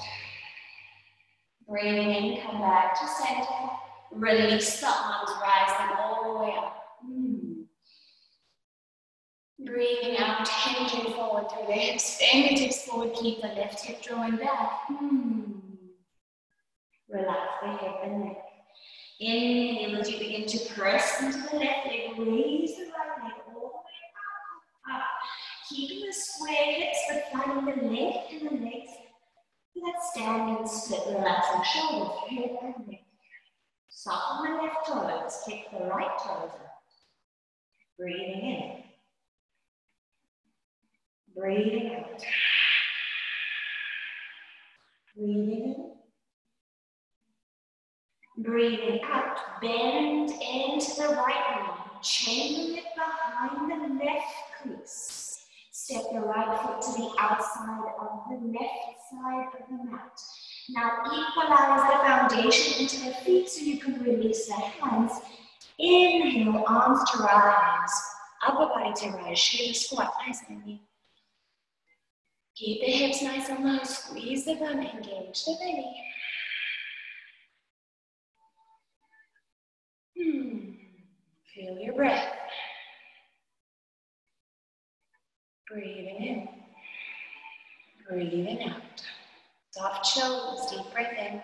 [1.67, 3.71] Breathing in, come back to center.
[4.15, 6.85] Release the arms, them all the way up.
[7.05, 7.65] Mm.
[9.65, 14.83] Breathing out, hinging forward through the hips, fingertips forward, keep the left hip drawing back.
[14.91, 15.61] Mm.
[17.09, 18.37] Relax the hip and neck.
[19.21, 23.61] Inhale as you begin to press into the left leg, raise the right leg all
[23.61, 25.03] the way up, up.
[25.71, 28.91] Keeping the square hips, but finding the length in the legs.
[29.75, 33.02] Let's stand and split left shoulders, head and neck.
[33.95, 36.61] Soften the left toes, kick the right toes out.
[37.99, 38.83] Breathing in.
[41.37, 42.25] Breathing out.
[45.15, 45.93] Breathing in.
[48.39, 55.45] Breathing out, bend into the right knee, chain it behind the left crease.
[55.71, 60.19] Step the right foot to the outside of the left side of the mat.
[60.71, 65.13] Now equalize the foundation into the feet so you can release the hands.
[65.79, 67.91] Inhale, arms to rise,
[68.47, 70.81] upper body to rise, Shiva squat, nice and neat.
[72.55, 75.97] Keep the hips nice and low, squeeze the bum, engage the belly.
[80.17, 80.71] Hmm.
[81.53, 82.35] Feel your breath.
[85.69, 86.49] Breathing in.
[88.09, 88.83] Breathing out.
[89.73, 91.41] Soft shoulders, deep breath in.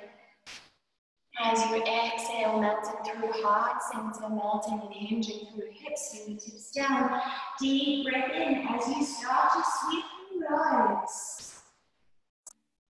[1.41, 7.23] As you exhale, melting through heart center, melting and hinging through hips, fingertips down.
[7.59, 11.63] Deep breath in as you start to sweep and rise.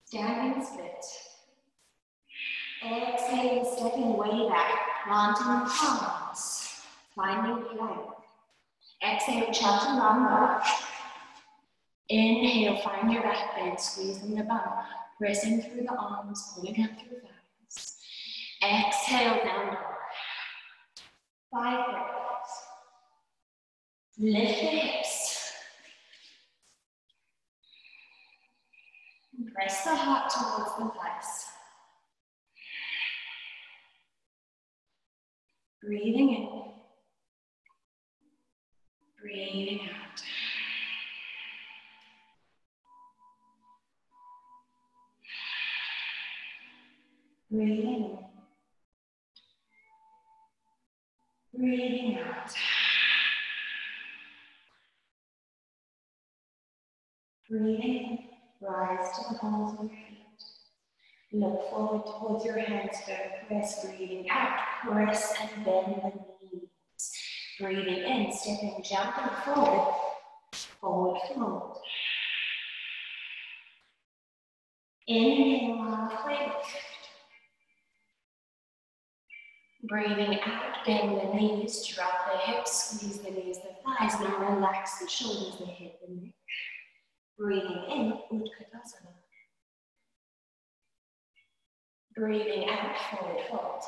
[0.05, 1.03] Standing split.
[2.85, 6.83] Exhale, stepping way back, planting the palms,
[7.17, 8.01] finding plank.
[9.03, 10.63] Exhale, chaturanga.
[12.11, 14.61] Inhale, find your back bend, squeezing the bum,
[15.23, 17.97] pressing through the arms, pulling up through the thighs.
[18.61, 19.77] Exhale, down dog.
[21.53, 22.55] Five breaths.
[24.19, 25.53] Lift the hips.
[29.55, 31.45] Press the heart towards the thighs.
[35.85, 36.49] Breathing in.
[39.21, 40.21] Breathing out.
[47.53, 48.19] Breathing in.
[51.55, 52.51] Breathing out.
[57.51, 58.19] Breathing in.
[58.67, 60.19] Rise to the balls of your feet.
[61.35, 63.17] Look forward towards your hands, go
[63.49, 67.13] press, breathing out, press and bend the knees.
[67.61, 69.95] Breathing in, stepping, jumping forward,
[70.81, 71.77] forward fold.
[75.07, 75.83] Inhale.
[79.85, 84.21] Breathing out, bend the knees, drop the hips, squeeze the knees, the thighs.
[84.21, 86.35] Now relax the shoulders, the head, the neck.
[87.37, 89.11] Breathing in, Utkatasana.
[92.15, 93.83] Breathing out, forward fold.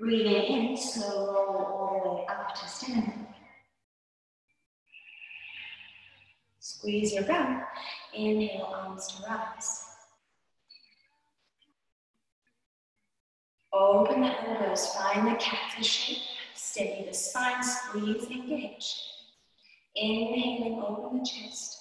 [0.00, 3.28] Breathing in, slow roll all the way up to standing.
[6.58, 7.62] Squeeze your bum.
[8.12, 9.81] Inhale, arms to rise.
[13.74, 16.18] Open the elbows, find the cactus shape.
[16.54, 19.02] Steady the spine, squeeze, engage.
[19.96, 21.78] Inhaling, open the chest.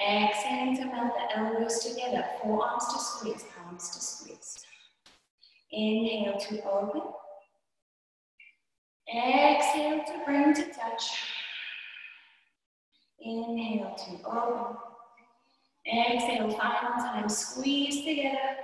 [0.00, 4.64] Exhaling to melt the elbows together, forearms to squeeze, palms to squeeze.
[5.72, 7.02] Inhale to open.
[9.08, 11.18] Exhale to bring to touch.
[13.20, 14.76] Inhale to open.
[15.86, 18.56] Exhale, final time, squeeze together.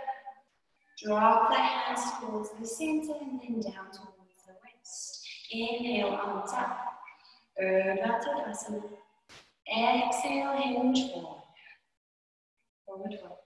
[1.02, 5.26] Drop the hands towards the center and then down towards the waist.
[5.50, 6.78] Inhale, arms up.
[7.62, 8.82] Urdhva Tadasana.
[9.66, 11.42] Exhale, hinge forward.
[12.84, 13.38] Forward fold.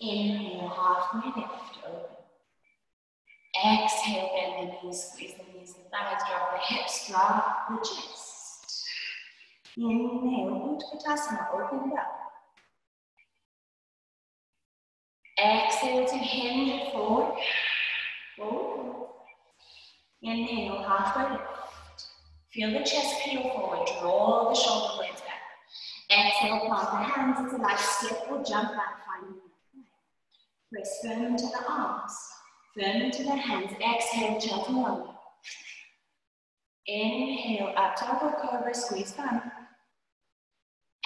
[0.00, 2.16] Inhale, halfway lift, open.
[3.56, 8.84] Exhale, bend the knees, squeeze the knees and thighs, drop the hips, drop the chest.
[9.76, 12.23] Inhale, Utkatasana, open it up.
[15.38, 17.38] Exhale to hinge forward.
[18.36, 19.08] Forward.
[20.22, 21.44] Inhale, halfway lift.
[22.52, 23.86] Feel the chest peel forward.
[24.00, 25.42] Draw the shoulder blades back.
[26.10, 27.52] Exhale, plant the hands.
[27.52, 29.40] A nice step or jump back, finding
[30.72, 32.12] Press firm into the arms.
[32.74, 33.72] Firm into the hands.
[33.72, 35.14] Exhale, chaturanga.
[36.86, 39.42] Inhale, up dog or cobra, squeeze bum.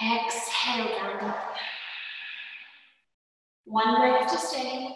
[0.01, 1.35] Exhale, down dog.
[3.69, 4.89] One breath to stay.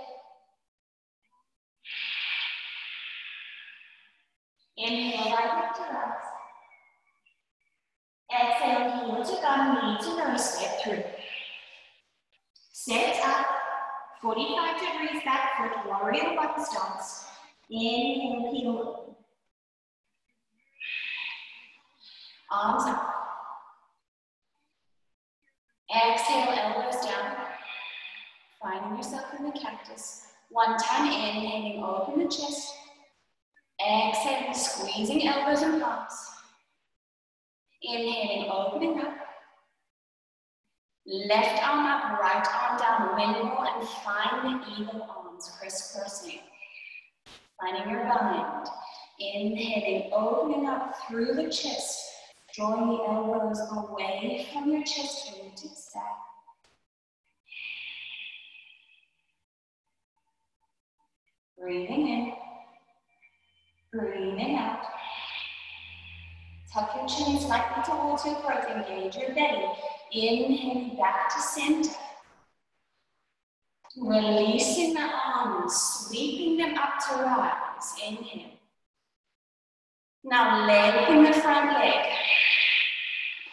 [4.75, 6.25] Inhale, right back to rise.
[8.31, 11.03] Exhale, heel to bum, knee to nose, step through.
[12.71, 13.45] Sit up,
[14.23, 17.25] 45 degrees back foot, warrior one stance.
[17.69, 19.15] Inhale, open.
[22.51, 23.13] Arms up.
[25.95, 27.42] Exhale, elbows down.
[28.63, 30.27] Finding yourself in the cactus.
[30.49, 32.73] One time, inhaling, open the chest.
[33.85, 36.13] Exhaling, squeezing elbows and palms.
[37.81, 39.17] Inhaling, opening up.
[41.05, 46.39] Left arm up, right arm down, windmill, and find the eagle arms crisscrossing.
[47.59, 48.65] Finding your bind.
[49.19, 51.99] Inhaling, opening up through the chest,
[52.55, 56.32] drawing the elbows away from your chest, fingertips back.
[61.63, 62.33] Breathing in,
[63.93, 64.81] breathing out.
[66.73, 69.69] Tuck your chin slightly towards your throat, engage your belly.
[70.11, 71.89] Inhale back to center.
[73.95, 77.93] Releasing the arms, sweeping them up to rise.
[78.05, 78.59] Inhale.
[80.25, 82.11] Now lengthen the front leg.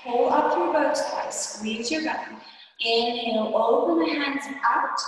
[0.03, 2.41] Pull up your both thighs, squeeze your bum.
[2.81, 4.99] Inhale, open the hands out,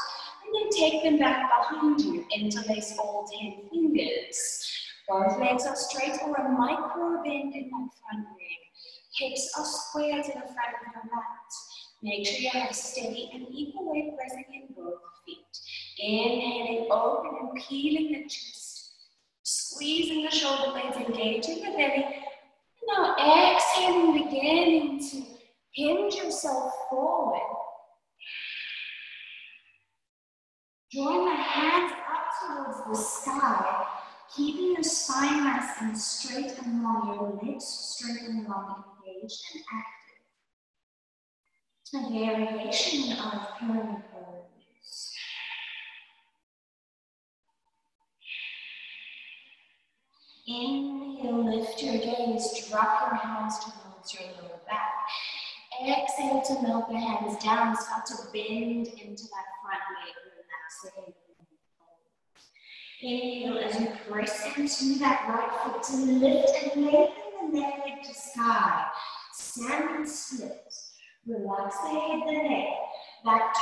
[0.53, 2.25] then take them back behind you.
[2.35, 4.69] Interlace all 10 fingers.
[5.09, 8.61] Both legs are straight or a micro bend in that front leg.
[9.19, 11.51] Hips are square to the front of your mat.
[12.03, 15.39] Make sure you have steady and equal weight pressing in both feet.
[15.99, 18.93] Inhaling, open and peeling the chest.
[19.43, 22.07] Squeezing the shoulder blades, engaging the belly.
[22.87, 25.23] Now exhaling, beginning to
[25.73, 27.62] hinge yourself forward.
[30.93, 33.87] Drawing the hands up towards the sky,
[34.37, 39.65] keeping your spine nice and straight and long, your legs straight and long, engaged and
[39.73, 40.21] active.
[41.95, 45.13] A variation of pyramid pose.
[50.47, 54.93] Inhale, lift your gaze, drop your hands towards your lower back.
[55.89, 60.42] Exhale to melt the hands down, start to bend into that front leg,
[60.85, 61.23] relax
[63.03, 68.03] Inhale as you press into that right foot to lift and lengthen the left leg
[68.05, 68.87] to sky.
[69.35, 70.73] Stand and split.
[71.27, 72.69] Relax the head, the neck.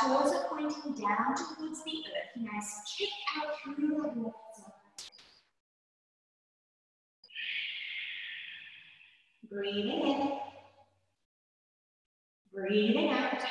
[0.01, 2.37] Toes are pointing down towards the earth.
[2.37, 4.37] Nice kick out through the left.
[9.51, 10.39] Breathing in.
[12.55, 13.43] Breathing out.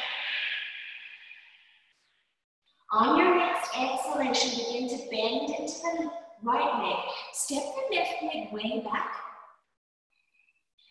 [2.91, 6.11] On your next exhalation, begin to bend into the
[6.41, 7.13] right leg.
[7.33, 9.15] Step the left leg way back.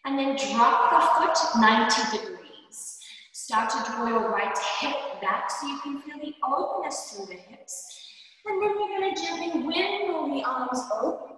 [0.05, 3.01] And then drop the foot 90 degrees.
[3.32, 7.34] Start to draw your right hip back so you can feel the openness through the
[7.34, 8.07] hips.
[8.46, 11.36] And then you're going to gently windmill the arms open.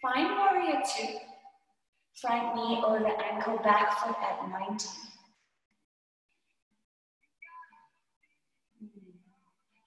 [0.00, 1.16] Find warrior two.
[2.20, 4.86] Front knee over ankle, back foot at 90.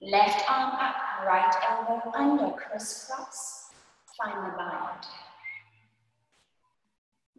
[0.02, 3.70] Left arm up, right elbow under, crisscross.
[4.18, 5.06] Find the bind.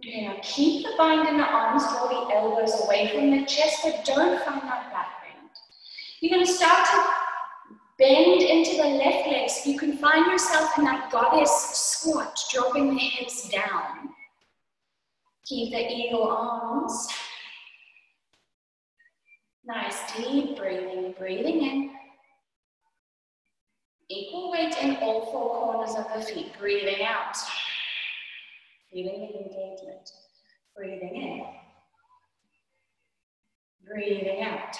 [0.05, 4.05] Now keep the bind in the arms, draw the elbows away from the chest, but
[4.05, 5.49] don't find that back bend.
[6.21, 7.03] You're going to start to
[7.99, 12.93] bend into the left leg so you can find yourself in that goddess squat, dropping
[12.93, 14.09] the hips down.
[15.45, 17.09] Keep the eagle arms.
[19.65, 21.92] Nice deep breathing, breathing in.
[24.15, 27.35] Equal weight in all four corners of the feet, breathing out.
[28.91, 30.07] Feeling the engagement.
[30.77, 31.45] Breathing in.
[33.87, 34.75] Breathing out.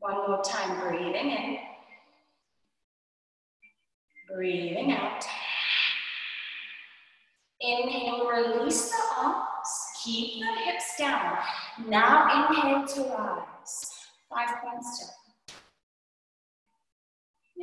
[0.00, 1.58] One more time, breathing in.
[4.34, 5.24] Breathing out.
[7.60, 9.44] Inhale, release the arms.
[10.02, 11.38] Keep the hips down.
[11.86, 13.90] Now inhale to rise.
[14.28, 15.23] Five point step.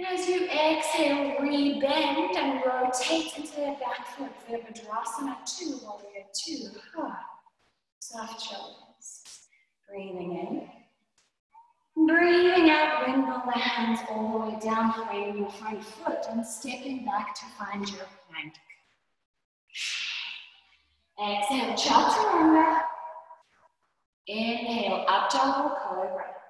[0.07, 4.31] As you exhale, rebend and rotate into the back foot.
[4.49, 6.69] Virabhadrasana 2, warrior 2.
[7.99, 9.23] Soft shoulders.
[9.87, 10.69] Breathing
[11.95, 12.07] in.
[12.07, 17.05] Breathing out, windmill the hands all the way down, framing your front foot and stepping
[17.05, 18.53] back to find your plank.
[21.19, 22.81] Exhale, chaturanga.
[24.27, 26.40] Inhale, up dog, cobra.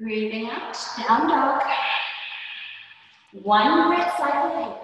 [0.00, 1.62] Breathing out, down dog.
[3.42, 4.76] One breath cycle here.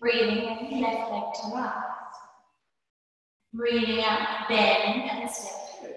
[0.00, 1.74] Breathing in, left leg to rise.
[3.52, 5.90] Breathing out, bend and step through.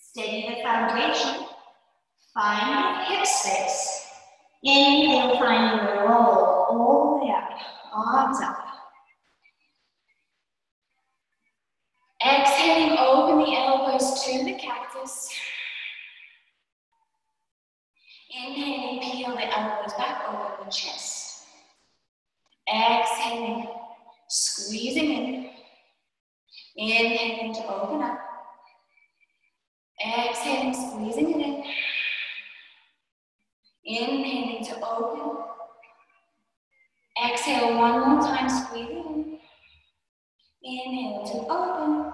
[0.00, 1.46] Steady the foundation.
[2.32, 4.06] Find hip space.
[4.62, 7.50] Inhale, find the roll all the way up.
[7.92, 8.61] Arms up.
[12.24, 15.28] Exhaling, open the elbows to the cactus.
[18.30, 21.44] Inhaling, peel the elbows back over the chest.
[22.68, 23.66] Exhaling,
[24.28, 25.50] squeezing in.
[26.76, 28.18] Inhaling to open up.
[30.00, 31.64] Exhaling, squeezing it in.
[33.84, 35.42] Inhaling to open.
[37.22, 39.38] Exhale one more time, squeezing in.
[40.64, 42.12] Inhale to open.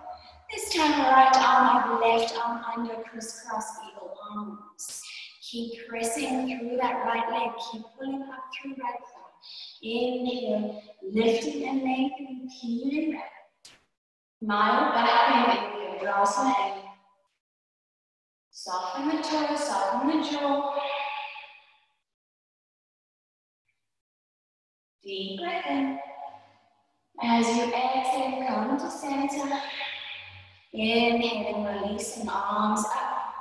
[0.51, 5.03] This time right arm up, left arm under, crisscross eagle arms.
[5.42, 7.51] Keep pressing through that right leg.
[7.70, 9.82] Keep pulling up through right thigh.
[9.82, 13.32] Inhale, lifting and lengthening, peeling back.
[14.40, 16.88] Mild back bend in Virabhadrasana
[18.51, 20.74] Soften the toes, soften the jaw.
[25.03, 25.99] Deep breath in.
[27.20, 29.60] As you exhale, come to center.
[30.72, 33.34] Inhaling, releasing arms up.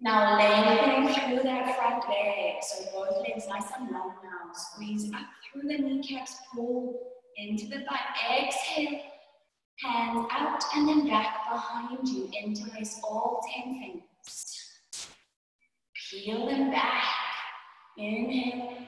[0.00, 2.56] Now lengthening through that front leg.
[2.62, 4.52] So both legs nice and long now.
[4.52, 7.00] Squeeze up through the kneecaps, pull
[7.36, 8.00] into the butt.
[8.28, 9.00] Exhale,
[9.78, 12.28] hands out and then back behind you.
[12.42, 14.64] Interlace all 10 fingers.
[16.10, 17.04] Peel them back.
[17.96, 18.78] Inhale.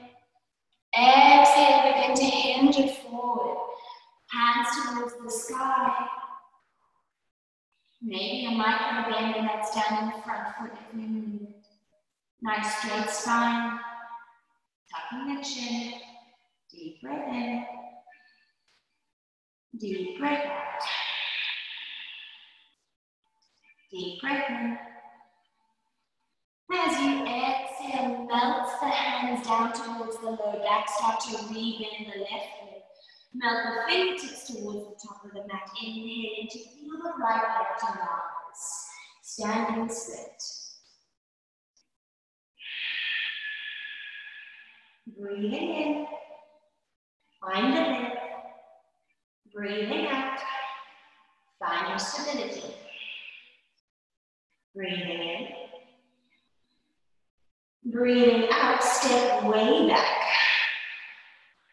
[0.93, 3.57] Exhale, begin to hinge forward.
[4.31, 6.07] Hands towards the sky.
[8.01, 11.55] Maybe a micro bend in that standing front foot if you need it.
[12.41, 13.79] Nice straight spine.
[14.89, 15.93] Tucking the chin.
[16.71, 17.65] Deep breath in.
[19.79, 20.81] Deep breath out.
[23.91, 24.77] Deep breath in.
[26.71, 30.87] As you exhale, melt the hands down towards the low back.
[30.87, 32.68] Start to rebend the left.
[33.33, 35.69] Melt the fingertips towards the top of the mat.
[35.81, 38.85] Inhale into feel the right leg to rise.
[39.21, 40.41] Standing split.
[45.17, 46.07] Breathing in.
[47.41, 48.15] Find the length.
[49.53, 50.39] Breathing out.
[51.59, 52.73] Find your stability.
[54.75, 55.47] Breathing in.
[57.91, 60.29] Breathing out, step way back.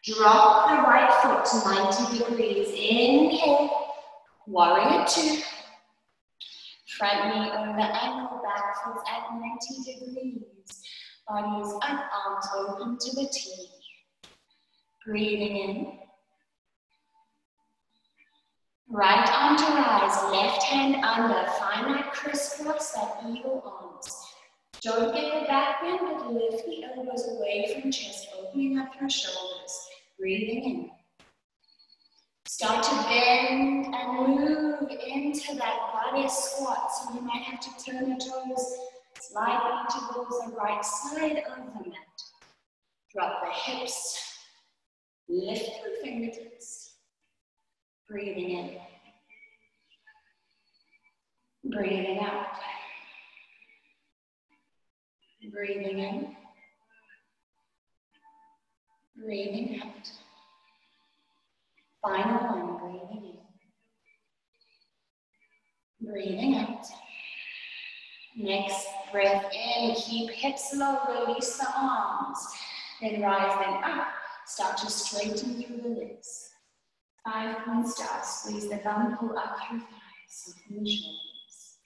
[0.07, 2.69] Drop the right foot to 90 degrees.
[2.69, 3.69] Inhale,
[4.45, 5.41] warrior two.
[6.97, 10.43] Front knee over ankle, back foot at 90 degrees.
[11.27, 13.67] Body is up, arms open to the T.
[15.05, 15.99] Breathing in.
[18.89, 21.49] Right arm to rise, left hand under.
[21.59, 24.27] Find that crisscross, that eagle arms.
[24.81, 29.09] Don't get the back bend, but lift the elbows away from chest, opening up your
[29.09, 29.89] shoulders.
[30.19, 30.89] Breathing in.
[32.47, 36.89] Start to bend and move into that body squat.
[36.91, 38.77] So you might have to turn your toes
[39.19, 42.17] slightly towards the right side of the mat.
[43.13, 44.23] Drop the hips.
[45.29, 46.95] Lift the fingertips.
[48.09, 48.77] Breathing in.
[51.69, 52.47] Breathing out.
[55.51, 56.35] Breathing in.
[59.23, 60.11] Breathing out.
[62.03, 63.39] Final one, breathing
[66.01, 66.07] in.
[66.07, 66.85] Breathing out.
[68.37, 72.37] Next breath in, keep hips low, release the arms.
[73.01, 74.07] Then rise them up.
[74.45, 76.49] Start to straighten through the legs.
[77.25, 81.77] Five point start, squeeze the bum, pull up through thighs, soften the shoulders.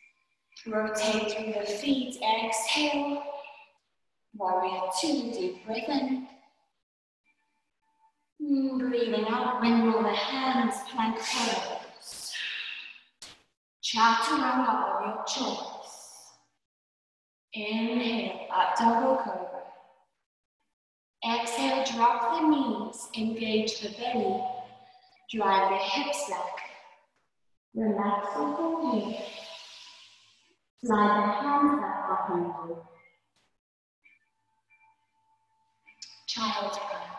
[0.67, 3.23] Rotate through the feet, exhale.
[4.35, 6.27] Warrior two, deep breath in.
[8.51, 12.33] Breathing out, windmill the hands, plank pose.
[13.81, 16.35] Chaturanga your choice.
[17.53, 19.63] Inhale, up double cobra.
[21.25, 24.43] Exhale, drop the knees, engage the belly,
[25.33, 26.55] drive the hips back.
[27.73, 29.15] Relax the whole.
[30.83, 32.77] Slide the hands back behind you.
[36.27, 37.10] Child pose.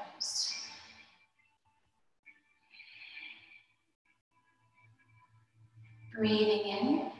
[6.16, 7.10] Breathing in.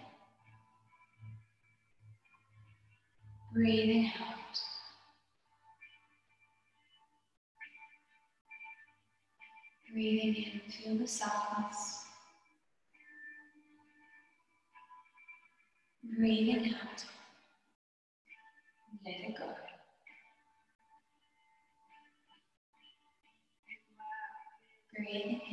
[3.55, 4.59] Breathing out.
[9.93, 12.05] Breathing in, feel the softness.
[16.19, 17.05] Breathing out.
[19.07, 19.55] Let it go.
[24.95, 25.52] Breathing in.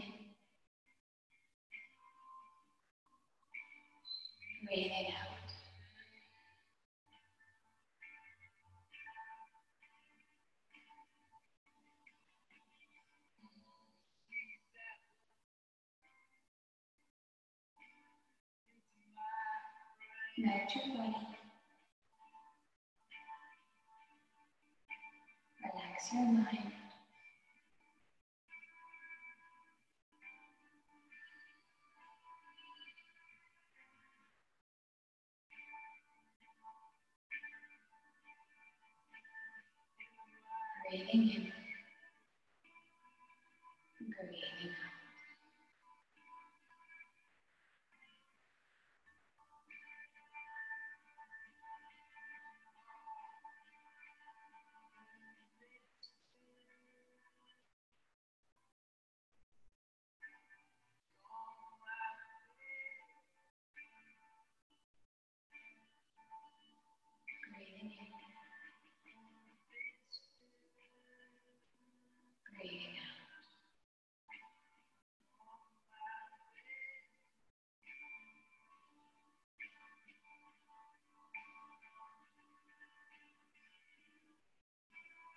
[4.70, 5.30] Breathing out.
[20.38, 21.16] Melt your body.
[25.64, 26.79] Relax your mind.
[40.90, 41.59] Breathing in.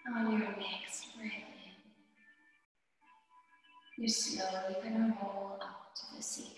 [0.04, 1.72] On your next breath in,
[3.96, 6.56] you're slowly going to roll up to the seat.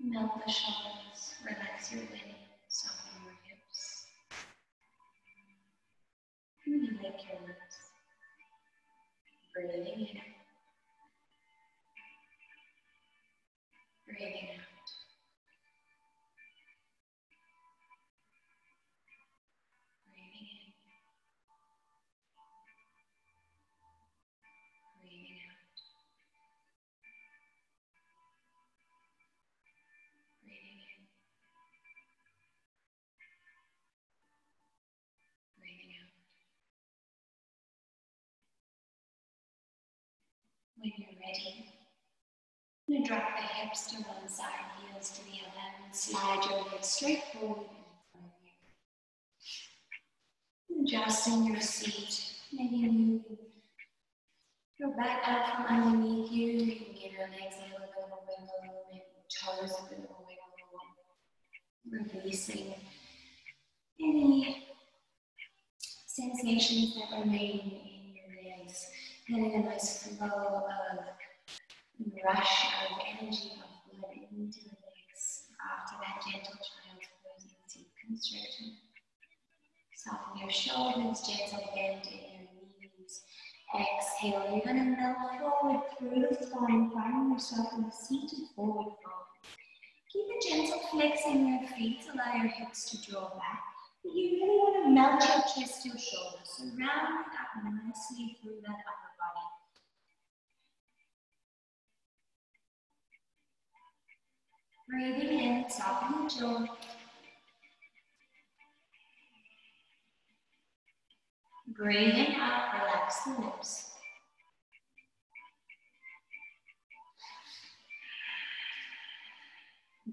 [0.00, 2.36] Melt the shoulders, relax your belly,
[2.68, 4.06] soften your hips.
[6.66, 7.76] You lick your lips.
[9.54, 10.20] Breathing in.
[14.06, 14.45] Breathing
[40.78, 41.72] When you're ready,
[42.86, 44.50] you drop the hips to one side,
[44.80, 47.66] heels to the other, and slide your legs straight forward in
[48.12, 48.32] front of
[50.68, 51.00] you.
[51.00, 53.38] Adjusting your seat, maybe moving
[54.78, 56.52] your back out from underneath you.
[56.52, 57.88] You can give your legs a little
[58.26, 60.12] bit of a wiggle, toes a little bit of a
[61.88, 62.20] wiggle.
[62.22, 62.74] Releasing
[63.98, 64.66] any
[66.06, 67.95] sensations that remain
[69.28, 70.66] getting a nice flow of
[72.24, 78.76] rush of energy of blood into the legs after that gentle pose in deep constriction.
[79.94, 83.22] Soften your shoulders, gentle bend in your knees.
[83.74, 88.94] Exhale, you're going to melt forward through the spine, finding yourself in a seated forward
[89.02, 89.26] fold.
[90.12, 93.60] Keep a gentle flex in your feet, allow your hips to draw back.
[94.04, 98.38] But you really want to melt your chest your shoulders, so round it up nicely
[98.40, 99.46] through that upper body.
[104.88, 106.66] Breathing in, soften the jaw.
[111.76, 113.90] Breathing out, relax the lips.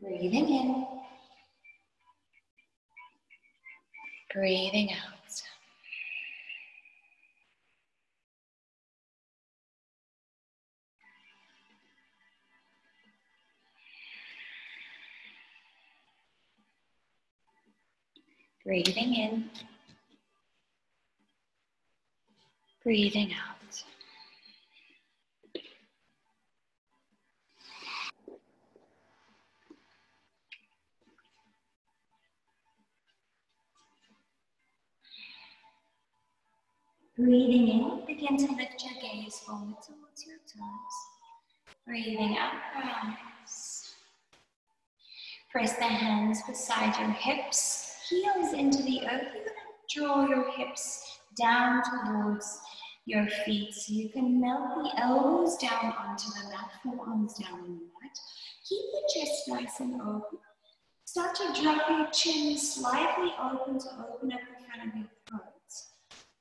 [0.02, 0.86] Breathing in.
[4.34, 5.13] Breathing out.
[18.66, 19.50] Breathing in.
[22.82, 23.84] Breathing out.
[37.18, 41.76] Breathing in, begin to lift your gaze forward towards your toes.
[41.86, 43.94] Breathing out, rise.
[45.52, 49.28] Press the hands beside your hips, heels into the earth.
[49.34, 52.60] You're to draw your hips down towards
[53.06, 57.64] your feet so you can melt the elbows down onto the mat, forearms down on
[57.64, 58.18] the mat.
[58.70, 60.40] Keep the chest nice and open.
[61.06, 65.42] Start to drop your chin slightly open to open up the front of your throat.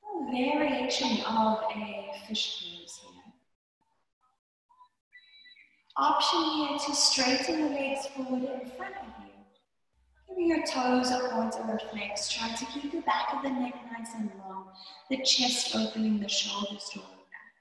[0.05, 3.33] A variation of a fish pose here.
[5.97, 9.22] Option here to straighten the legs forward in front of you.
[10.37, 12.29] Your toes upwards or flex.
[12.29, 14.67] Try to keep the back of the neck nice and long.
[15.09, 17.53] The chest opening, the shoulders drawing back.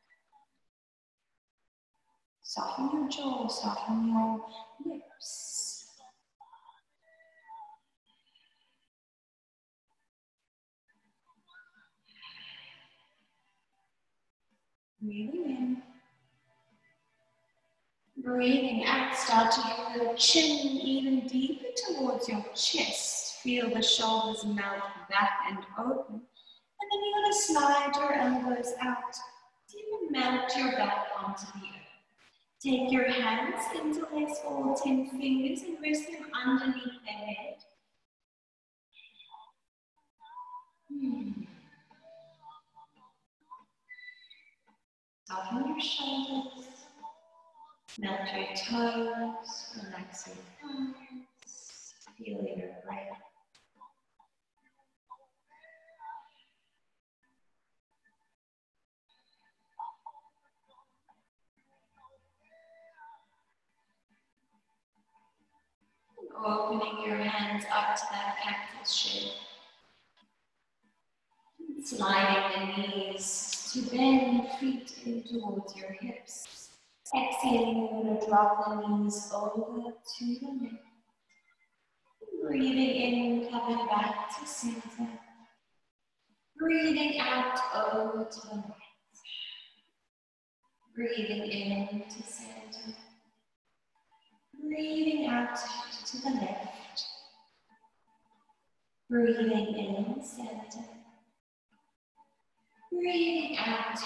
[2.43, 4.45] Soften your jaw, soften your
[4.85, 5.87] lips.
[15.01, 15.92] Breathing in.
[18.23, 23.41] Breathing out, start to draw your chin even deeper towards your chest.
[23.43, 26.15] Feel the shoulders melt back and open.
[26.15, 29.17] And then you're going to slide your elbows out.
[29.77, 31.83] Even melt your back onto the earth.
[32.63, 37.57] Take your hands, interlace all 10 fingers and rest them underneath the head.
[40.89, 41.31] Hmm.
[45.27, 46.62] Soften your shoulders.
[47.99, 53.21] Melt your toes, relax your thumbs, feel your breath.
[66.45, 69.33] Opening your hands up to that cactus shape.
[71.85, 76.62] Sliding the knees to bend feet in towards your hips.
[77.15, 80.77] Exhaling, you're going to drop the knees over to the left.
[82.43, 85.09] Breathing in, coming back to center.
[86.59, 88.75] Breathing out over to the right.
[90.97, 92.97] Breathing in to center.
[94.59, 95.59] Breathing out
[96.07, 97.05] to the left.
[99.11, 100.89] Breathing in, center.
[102.91, 103.97] Breathing out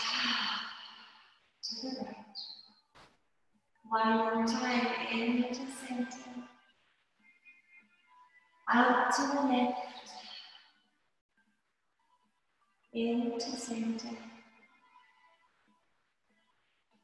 [1.62, 2.25] to the right.
[3.88, 6.08] One more time, into center.
[8.68, 9.78] Out to the left.
[12.92, 14.16] Into center.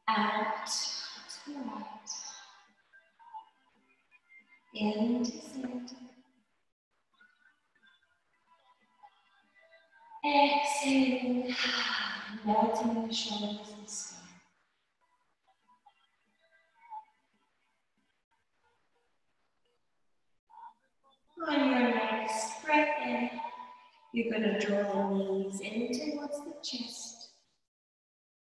[0.08, 1.86] Out to the right.
[4.74, 5.96] Into center.
[10.24, 11.54] Exhaling,
[12.44, 14.11] melting the shoulders
[21.48, 23.30] On your next breath in,
[24.12, 27.30] you're going to draw the knees in towards the chest.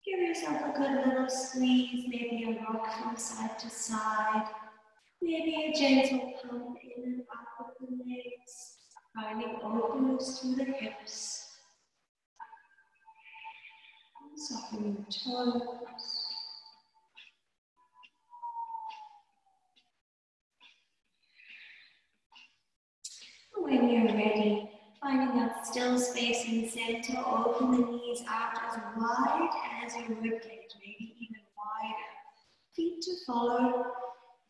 [0.04, 4.46] Give yourself a good little squeeze, maybe a rock from side to side.
[5.20, 8.76] Maybe a gentle pump in and up of the legs,
[9.16, 11.48] finding openness through the hips.
[14.36, 16.23] Soften your toes.
[23.64, 29.48] When you're ready, finding that still space in center, open the knees out as wide
[29.82, 32.04] as your ribcage, maybe even wider.
[32.76, 33.86] Feet to follow.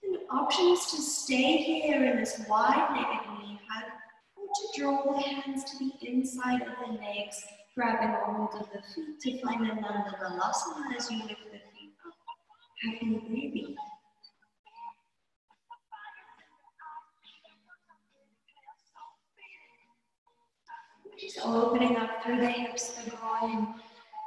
[0.02, 3.92] An option is to stay here in this wide-legged knee hug,
[4.36, 7.40] or to draw the hands to the inside of the legs,
[7.76, 12.14] grabbing hold of the feet to find Ananda Balasana as you lift the feet up.
[12.82, 13.76] Happy baby.
[21.24, 23.74] Just opening up through the hips, the groin,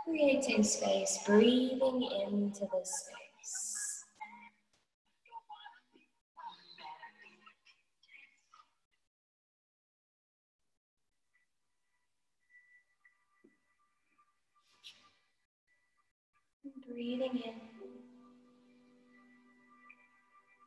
[0.04, 4.04] creating space, breathing into the space.
[16.88, 17.56] Breathing in,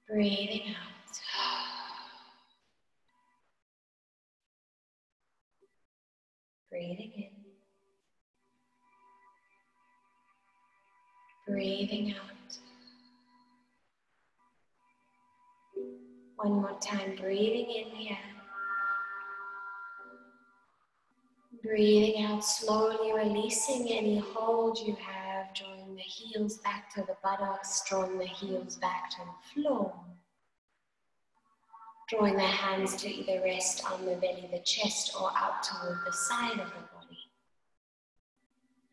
[0.08, 1.69] breathing out.
[6.70, 7.30] Breathing in.
[11.48, 12.58] Breathing out.
[16.36, 18.16] One more time, breathing in here.
[21.64, 27.82] Breathing out slowly, releasing any hold you have, drawing the heels back to the buttocks,
[27.88, 29.92] drawing the heels back to the floor.
[32.10, 36.12] Drawing the hands to either rest on the belly, the chest, or out toward the
[36.12, 37.18] side of the body.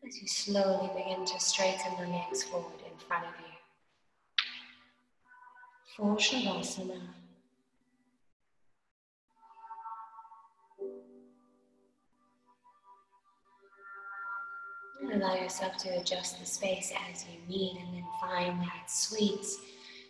[0.06, 3.46] As you slowly begin to straighten the legs forward in front of you.
[5.96, 7.00] For Shavasana.
[15.12, 19.44] Allow yourself to adjust the space as you need and then find that sweet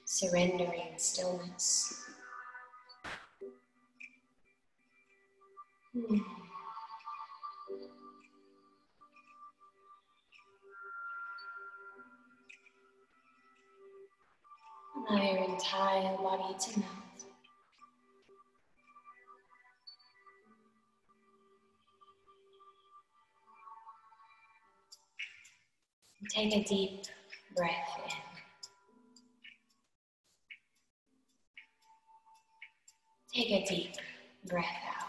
[0.05, 2.08] surrendering stillness.
[5.95, 6.05] Allow
[15.11, 16.93] your entire body to melt.
[26.31, 27.05] Take a deep
[27.57, 27.71] breath
[28.05, 28.13] in.
[33.33, 33.95] Take a deep
[34.47, 34.67] breath
[35.01, 35.08] out.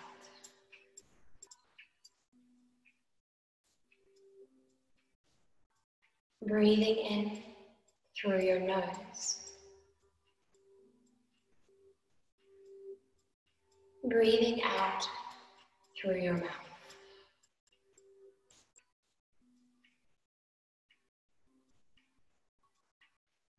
[6.49, 7.43] Breathing in
[8.19, 9.37] through your nose.
[14.09, 15.07] Breathing out
[15.95, 16.49] through your mouth.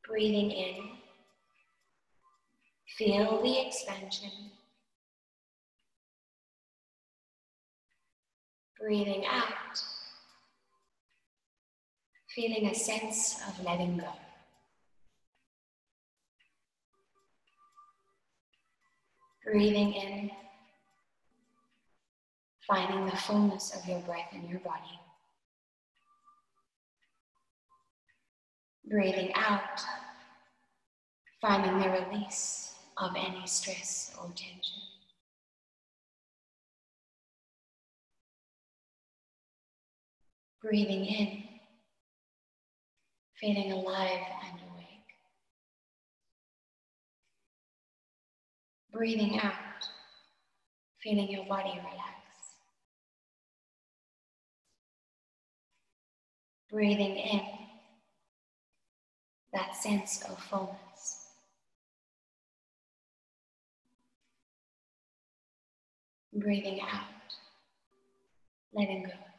[0.08, 0.74] Breathing in,
[2.98, 4.32] feel the expansion.
[8.80, 9.80] Breathing out,
[12.34, 14.12] feeling a sense of letting go.
[19.44, 20.30] Breathing in,
[22.68, 25.00] finding the fullness of your breath in your body.
[28.88, 29.80] Breathing out,
[31.40, 34.82] finding the release of any stress or tension.
[40.62, 41.49] Breathing in,
[43.40, 44.86] feeling alive and awake.
[48.92, 49.54] Breathing out,
[51.02, 52.10] feeling your body relax.
[56.70, 57.40] Breathing in,
[59.54, 60.76] that sense of fullness.
[66.34, 67.06] Breathing out,
[68.74, 69.29] letting go.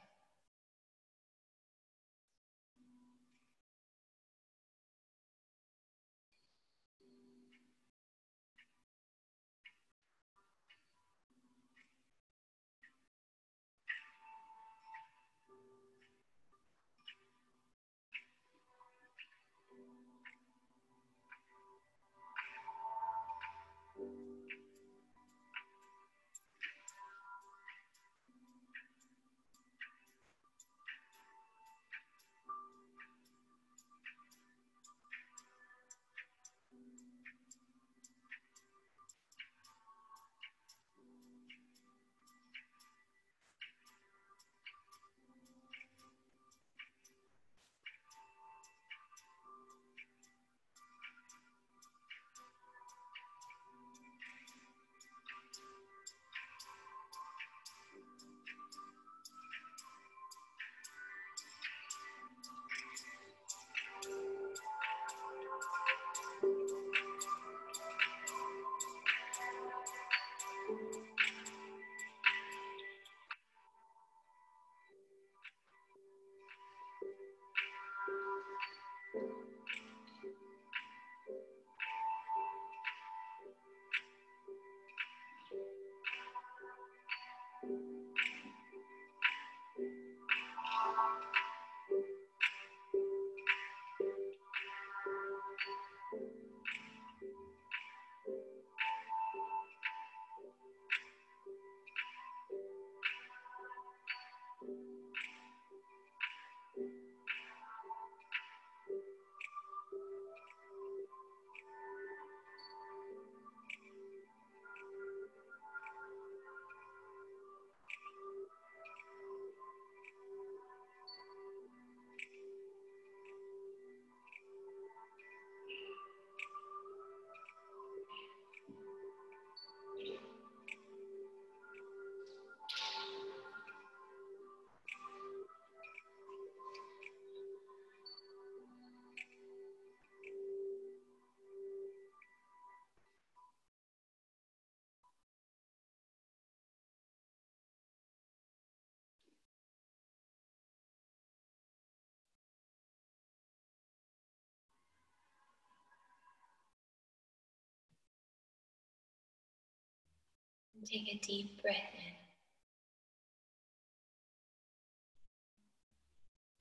[160.83, 161.93] Take a deep breath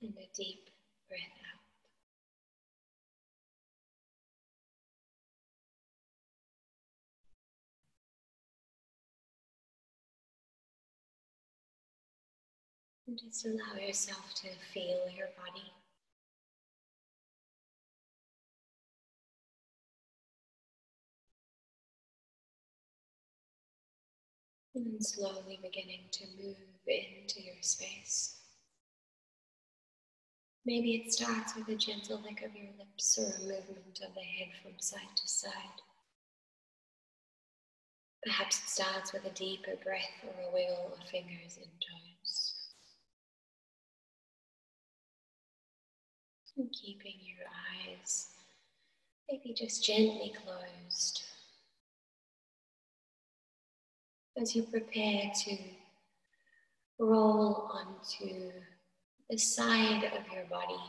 [0.01, 0.69] in and a deep
[1.09, 1.59] breath out.
[13.07, 15.80] And just allow yourself to feel your body.
[24.73, 26.55] And slowly beginning to move
[26.87, 28.37] into your space.
[30.65, 34.21] Maybe it starts with a gentle lick of your lips or a movement of the
[34.21, 35.81] head from side to side.
[38.23, 42.53] Perhaps it starts with a deeper breath or a wiggle of fingers and toes.
[46.55, 48.27] And keeping your eyes
[49.29, 51.23] maybe just gently closed
[54.41, 55.55] as you prepare to
[56.97, 58.51] roll onto
[59.29, 60.81] the side of your body.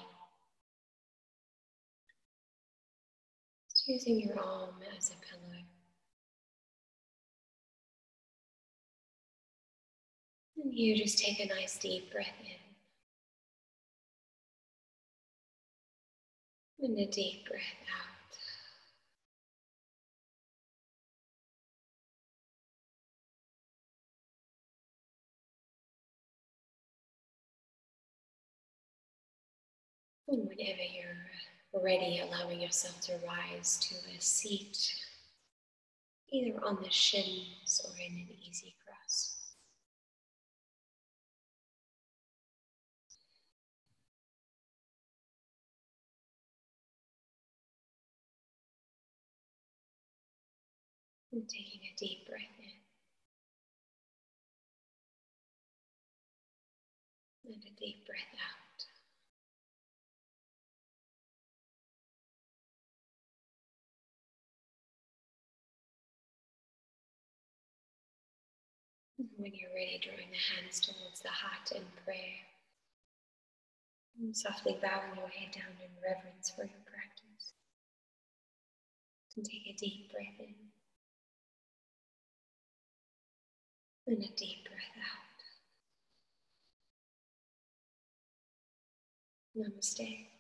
[3.71, 5.61] Just using your arm as a pillow.
[10.57, 12.29] And you just take a nice deep breath
[16.81, 16.87] in.
[16.87, 17.63] And a deep breath
[18.01, 18.12] out.
[30.33, 34.95] Whenever you're ready, allowing yourself to rise to a seat,
[36.33, 39.37] either on the shins or in an easy cross.
[51.31, 52.41] And taking a deep breath
[57.45, 58.52] in and a deep breath out.
[69.43, 72.47] When you're ready, drawing the hands towards the heart in prayer.
[74.21, 77.51] And softly bowing your head down in reverence for your practice.
[79.37, 80.55] And take a deep breath in.
[84.07, 85.43] And a deep breath out.
[89.59, 90.32] Namaste.